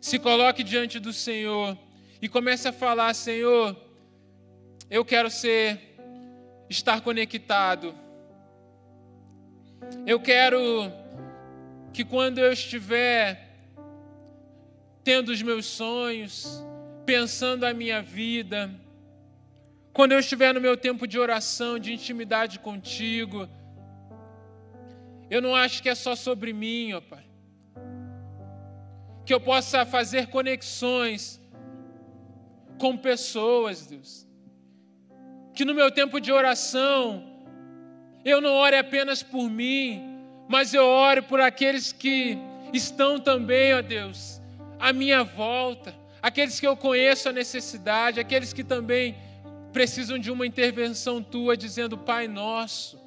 Se 0.00 0.20
coloque 0.20 0.62
diante 0.62 1.00
do 1.00 1.12
Senhor 1.12 1.76
e 2.22 2.28
comece 2.28 2.68
a 2.68 2.72
falar: 2.72 3.12
Senhor, 3.12 3.76
eu 4.94 5.04
quero 5.04 5.28
ser, 5.28 5.80
estar 6.70 7.00
conectado. 7.00 7.92
Eu 10.06 10.20
quero 10.20 10.60
que 11.92 12.04
quando 12.04 12.38
eu 12.38 12.52
estiver 12.52 13.26
tendo 15.02 15.30
os 15.30 15.42
meus 15.42 15.66
sonhos, 15.66 16.64
pensando 17.04 17.64
a 17.66 17.74
minha 17.74 18.00
vida, 18.00 18.70
quando 19.92 20.12
eu 20.12 20.20
estiver 20.20 20.54
no 20.54 20.60
meu 20.60 20.76
tempo 20.76 21.08
de 21.08 21.18
oração, 21.18 21.76
de 21.76 21.92
intimidade 21.92 22.60
contigo, 22.60 23.48
eu 25.28 25.42
não 25.42 25.56
acho 25.56 25.82
que 25.82 25.88
é 25.88 25.96
só 25.96 26.14
sobre 26.14 26.52
mim, 26.52 26.92
ó 26.92 27.00
Pai. 27.00 27.24
Que 29.26 29.34
eu 29.34 29.40
possa 29.40 29.84
fazer 29.84 30.28
conexões 30.28 31.40
com 32.78 32.96
pessoas, 32.96 33.86
Deus. 33.88 34.33
Que 35.54 35.64
no 35.64 35.74
meu 35.74 35.90
tempo 35.90 36.20
de 36.20 36.32
oração, 36.32 37.22
eu 38.24 38.40
não 38.40 38.52
ore 38.52 38.76
apenas 38.76 39.22
por 39.22 39.48
mim, 39.48 40.02
mas 40.48 40.74
eu 40.74 40.84
ore 40.84 41.22
por 41.22 41.40
aqueles 41.40 41.92
que 41.92 42.36
estão 42.72 43.20
também, 43.20 43.72
ó 43.74 43.80
Deus, 43.80 44.40
à 44.80 44.92
minha 44.92 45.22
volta, 45.22 45.94
aqueles 46.20 46.58
que 46.58 46.66
eu 46.66 46.76
conheço 46.76 47.28
a 47.28 47.32
necessidade, 47.32 48.18
aqueles 48.18 48.52
que 48.52 48.64
também 48.64 49.14
precisam 49.72 50.18
de 50.18 50.30
uma 50.30 50.46
intervenção 50.46 51.22
tua, 51.22 51.56
dizendo: 51.56 51.96
Pai 51.98 52.26
Nosso. 52.26 53.02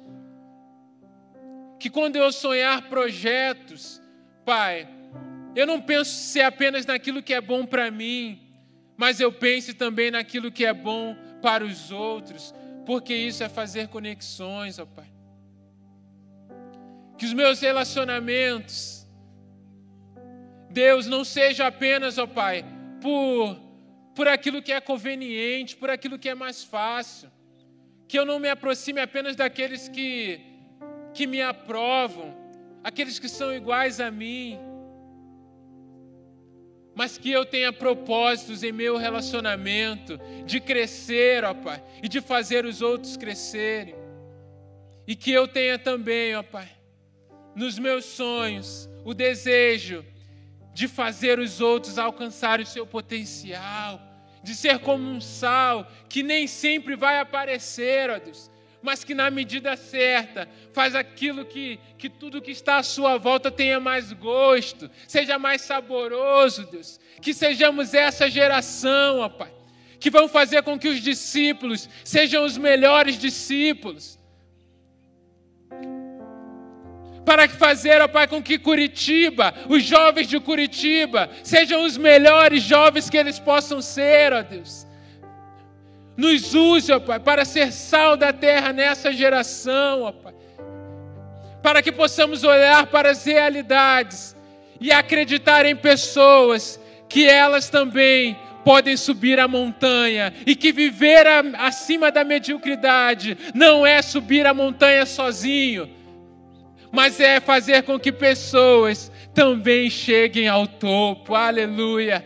Que 1.78 1.88
quando 1.88 2.16
eu 2.16 2.32
sonhar 2.32 2.88
projetos, 2.88 4.02
Pai, 4.44 4.88
eu 5.54 5.66
não 5.66 5.80
penso 5.80 6.10
ser 6.10 6.42
apenas 6.42 6.86
naquilo 6.86 7.22
que 7.22 7.34
é 7.34 7.40
bom 7.40 7.66
para 7.66 7.90
mim, 7.90 8.40
mas 8.96 9.20
eu 9.20 9.32
pense 9.32 9.74
também 9.74 10.10
naquilo 10.10 10.50
que 10.50 10.64
é 10.64 10.72
bom 10.72 11.16
para 11.40 11.64
os 11.64 11.90
outros, 11.90 12.54
porque 12.84 13.14
isso 13.14 13.42
é 13.42 13.48
fazer 13.48 13.88
conexões, 13.88 14.78
ó 14.78 14.86
Pai. 14.86 15.10
Que 17.16 17.26
os 17.26 17.32
meus 17.32 17.60
relacionamentos, 17.60 19.06
Deus, 20.70 21.06
não 21.06 21.24
seja 21.24 21.66
apenas, 21.66 22.18
ó 22.18 22.26
Pai, 22.26 22.64
por 23.00 23.68
por 24.18 24.26
aquilo 24.26 24.60
que 24.60 24.72
é 24.72 24.80
conveniente, 24.80 25.76
por 25.76 25.88
aquilo 25.88 26.18
que 26.18 26.28
é 26.28 26.34
mais 26.34 26.64
fácil. 26.64 27.30
Que 28.08 28.18
eu 28.18 28.26
não 28.26 28.40
me 28.40 28.48
aproxime 28.48 29.00
apenas 29.00 29.36
daqueles 29.36 29.88
que, 29.88 30.40
que 31.14 31.24
me 31.24 31.40
aprovam, 31.40 32.34
aqueles 32.82 33.20
que 33.20 33.28
são 33.28 33.54
iguais 33.54 34.00
a 34.00 34.10
mim, 34.10 34.58
mas 36.98 37.16
que 37.16 37.30
eu 37.30 37.46
tenha 37.46 37.72
propósitos 37.72 38.64
em 38.64 38.72
meu 38.72 38.96
relacionamento 38.96 40.18
de 40.44 40.58
crescer, 40.58 41.44
ó 41.44 41.54
Pai, 41.54 41.80
e 42.02 42.08
de 42.08 42.20
fazer 42.20 42.64
os 42.64 42.82
outros 42.82 43.16
crescerem. 43.16 43.94
E 45.06 45.14
que 45.14 45.30
eu 45.30 45.46
tenha 45.46 45.78
também, 45.78 46.34
ó 46.34 46.42
Pai, 46.42 46.68
nos 47.54 47.78
meus 47.78 48.04
sonhos, 48.04 48.90
o 49.04 49.14
desejo 49.14 50.04
de 50.74 50.88
fazer 50.88 51.38
os 51.38 51.60
outros 51.60 52.00
alcançarem 52.00 52.64
o 52.64 52.68
seu 52.68 52.84
potencial, 52.84 54.02
de 54.42 54.52
ser 54.56 54.80
como 54.80 55.08
um 55.08 55.20
sal 55.20 55.88
que 56.08 56.24
nem 56.24 56.48
sempre 56.48 56.96
vai 56.96 57.20
aparecer, 57.20 58.10
ó 58.10 58.18
Deus, 58.18 58.50
mas 58.82 59.02
que 59.02 59.14
na 59.14 59.30
medida 59.30 59.76
certa 59.76 60.48
faz 60.72 60.94
aquilo 60.94 61.44
que, 61.44 61.78
que 61.96 62.08
tudo 62.08 62.40
que 62.40 62.50
está 62.50 62.78
à 62.78 62.82
sua 62.82 63.18
volta 63.18 63.50
tenha 63.50 63.80
mais 63.80 64.12
gosto, 64.12 64.90
seja 65.06 65.38
mais 65.38 65.62
saboroso, 65.62 66.66
Deus. 66.70 67.00
Que 67.20 67.34
sejamos 67.34 67.94
essa 67.94 68.30
geração, 68.30 69.18
ó 69.20 69.28
Pai, 69.28 69.52
que 69.98 70.10
vão 70.10 70.28
fazer 70.28 70.62
com 70.62 70.78
que 70.78 70.88
os 70.88 71.00
discípulos 71.00 71.88
sejam 72.04 72.44
os 72.44 72.56
melhores 72.56 73.18
discípulos 73.18 74.18
para 77.28 77.46
fazer, 77.46 78.00
ó 78.00 78.08
Pai, 78.08 78.26
com 78.26 78.42
que 78.42 78.58
Curitiba, 78.58 79.52
os 79.68 79.82
jovens 79.82 80.28
de 80.28 80.40
Curitiba, 80.40 81.28
sejam 81.44 81.84
os 81.84 81.98
melhores 81.98 82.62
jovens 82.62 83.10
que 83.10 83.18
eles 83.18 83.38
possam 83.38 83.82
ser, 83.82 84.32
ó 84.32 84.40
Deus. 84.42 84.87
Nos 86.18 86.52
use, 86.52 86.90
ó 86.90 86.98
Pai, 86.98 87.20
para 87.20 87.44
ser 87.44 87.72
sal 87.72 88.16
da 88.16 88.32
terra 88.32 88.72
nessa 88.72 89.12
geração, 89.12 90.02
ó 90.02 90.10
Pai. 90.10 90.34
Para 91.62 91.80
que 91.80 91.92
possamos 91.92 92.42
olhar 92.42 92.88
para 92.88 93.12
as 93.12 93.24
realidades 93.24 94.34
e 94.80 94.90
acreditar 94.90 95.64
em 95.64 95.76
pessoas 95.76 96.80
que 97.08 97.28
elas 97.28 97.70
também 97.70 98.36
podem 98.64 98.96
subir 98.96 99.38
a 99.38 99.46
montanha 99.46 100.34
e 100.44 100.56
que 100.56 100.72
viver 100.72 101.24
acima 101.56 102.10
da 102.10 102.24
mediocridade 102.24 103.38
não 103.54 103.86
é 103.86 104.02
subir 104.02 104.44
a 104.44 104.52
montanha 104.52 105.06
sozinho, 105.06 105.88
mas 106.90 107.20
é 107.20 107.38
fazer 107.38 107.84
com 107.84 107.96
que 107.96 108.10
pessoas 108.10 109.08
também 109.32 109.88
cheguem 109.88 110.48
ao 110.48 110.66
topo. 110.66 111.36
Aleluia. 111.36 112.24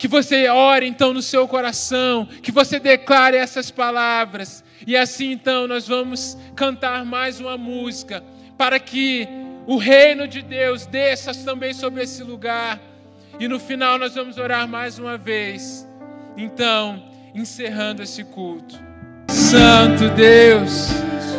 Que 0.00 0.08
você 0.08 0.48
ore 0.48 0.86
então 0.86 1.12
no 1.12 1.20
seu 1.20 1.46
coração, 1.46 2.24
que 2.24 2.50
você 2.50 2.80
declare 2.80 3.36
essas 3.36 3.70
palavras, 3.70 4.64
e 4.86 4.96
assim 4.96 5.32
então 5.32 5.68
nós 5.68 5.86
vamos 5.86 6.38
cantar 6.56 7.04
mais 7.04 7.38
uma 7.38 7.58
música, 7.58 8.24
para 8.56 8.80
que 8.80 9.28
o 9.66 9.76
reino 9.76 10.26
de 10.26 10.40
Deus 10.40 10.86
desça 10.86 11.34
também 11.44 11.74
sobre 11.74 12.02
esse 12.02 12.22
lugar, 12.22 12.80
e 13.38 13.46
no 13.46 13.60
final 13.60 13.98
nós 13.98 14.14
vamos 14.14 14.38
orar 14.38 14.66
mais 14.66 14.98
uma 14.98 15.18
vez. 15.18 15.86
Então, 16.34 17.02
encerrando 17.34 18.02
esse 18.02 18.24
culto. 18.24 18.80
Santo 19.28 20.08
Deus. 20.16 20.88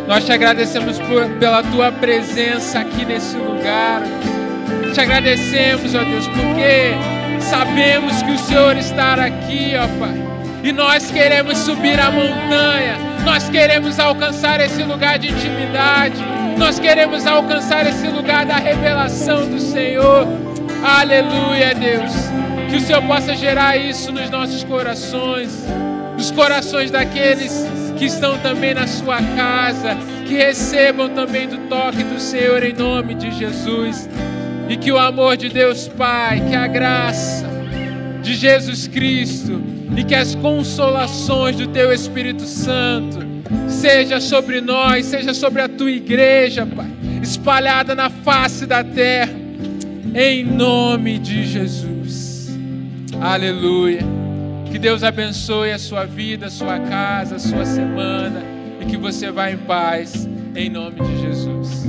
Nós 0.07 0.23
te 0.23 0.33
agradecemos 0.33 0.99
por, 0.99 1.27
pela 1.39 1.63
tua 1.63 1.91
presença 1.91 2.77
aqui 2.77 3.05
nesse 3.05 3.37
lugar. 3.37 4.03
Te 4.93 4.99
agradecemos, 4.99 5.95
ó 5.95 6.03
Deus, 6.03 6.27
porque 6.27 6.91
sabemos 7.39 8.21
que 8.23 8.31
o 8.31 8.37
Senhor 8.37 8.75
está 8.75 9.13
aqui, 9.13 9.73
ó 9.75 9.87
Pai. 9.97 10.21
E 10.63 10.73
nós 10.73 11.09
queremos 11.09 11.57
subir 11.59 11.97
a 11.97 12.11
montanha, 12.11 12.97
nós 13.23 13.49
queremos 13.49 13.99
alcançar 13.99 14.59
esse 14.59 14.83
lugar 14.83 15.17
de 15.17 15.29
intimidade, 15.31 16.21
nós 16.57 16.77
queremos 16.77 17.25
alcançar 17.25 17.87
esse 17.87 18.07
lugar 18.07 18.45
da 18.45 18.57
revelação 18.57 19.49
do 19.49 19.59
Senhor. 19.59 20.27
Aleluia, 20.83 21.73
Deus. 21.73 22.11
Que 22.69 22.75
o 22.75 22.81
Senhor 22.81 23.01
possa 23.03 23.33
gerar 23.33 23.77
isso 23.77 24.11
nos 24.11 24.29
nossos 24.29 24.63
corações, 24.65 25.65
nos 26.17 26.31
corações 26.31 26.91
daqueles 26.91 27.65
que 27.97 28.05
estão 28.05 28.37
também 28.39 28.73
na 28.73 28.87
sua 28.87 29.17
casa, 29.37 29.97
que 30.27 30.35
recebam 30.35 31.09
também 31.09 31.47
do 31.47 31.57
toque 31.69 32.03
do 32.03 32.19
Senhor 32.19 32.61
em 32.63 32.73
nome 32.73 33.15
de 33.15 33.31
Jesus. 33.31 34.09
E 34.71 34.77
que 34.77 34.89
o 34.89 34.97
amor 34.97 35.35
de 35.35 35.49
Deus 35.49 35.89
Pai, 35.89 36.39
que 36.47 36.55
a 36.55 36.65
graça 36.65 37.45
de 38.23 38.33
Jesus 38.33 38.87
Cristo 38.87 39.61
e 39.97 40.01
que 40.01 40.15
as 40.15 40.33
consolações 40.33 41.57
do 41.57 41.67
Teu 41.67 41.91
Espírito 41.91 42.43
Santo 42.43 43.19
seja 43.67 44.21
sobre 44.21 44.61
nós, 44.61 45.07
seja 45.07 45.33
sobre 45.33 45.61
a 45.61 45.67
Tua 45.67 45.91
igreja, 45.91 46.65
Pai, 46.65 46.89
espalhada 47.21 47.93
na 47.93 48.09
face 48.09 48.65
da 48.65 48.81
terra, 48.81 49.33
em 50.15 50.45
nome 50.45 51.19
de 51.19 51.45
Jesus. 51.45 52.57
Aleluia. 53.19 53.99
Que 54.71 54.79
Deus 54.79 55.03
abençoe 55.03 55.73
a 55.73 55.77
sua 55.77 56.05
vida, 56.05 56.45
a 56.45 56.49
sua 56.49 56.79
casa, 56.79 57.35
a 57.35 57.39
sua 57.39 57.65
semana 57.65 58.41
e 58.79 58.85
que 58.85 58.95
você 58.95 59.29
vá 59.31 59.51
em 59.51 59.57
paz, 59.57 60.29
em 60.55 60.69
nome 60.69 61.01
de 61.01 61.21
Jesus. 61.23 61.87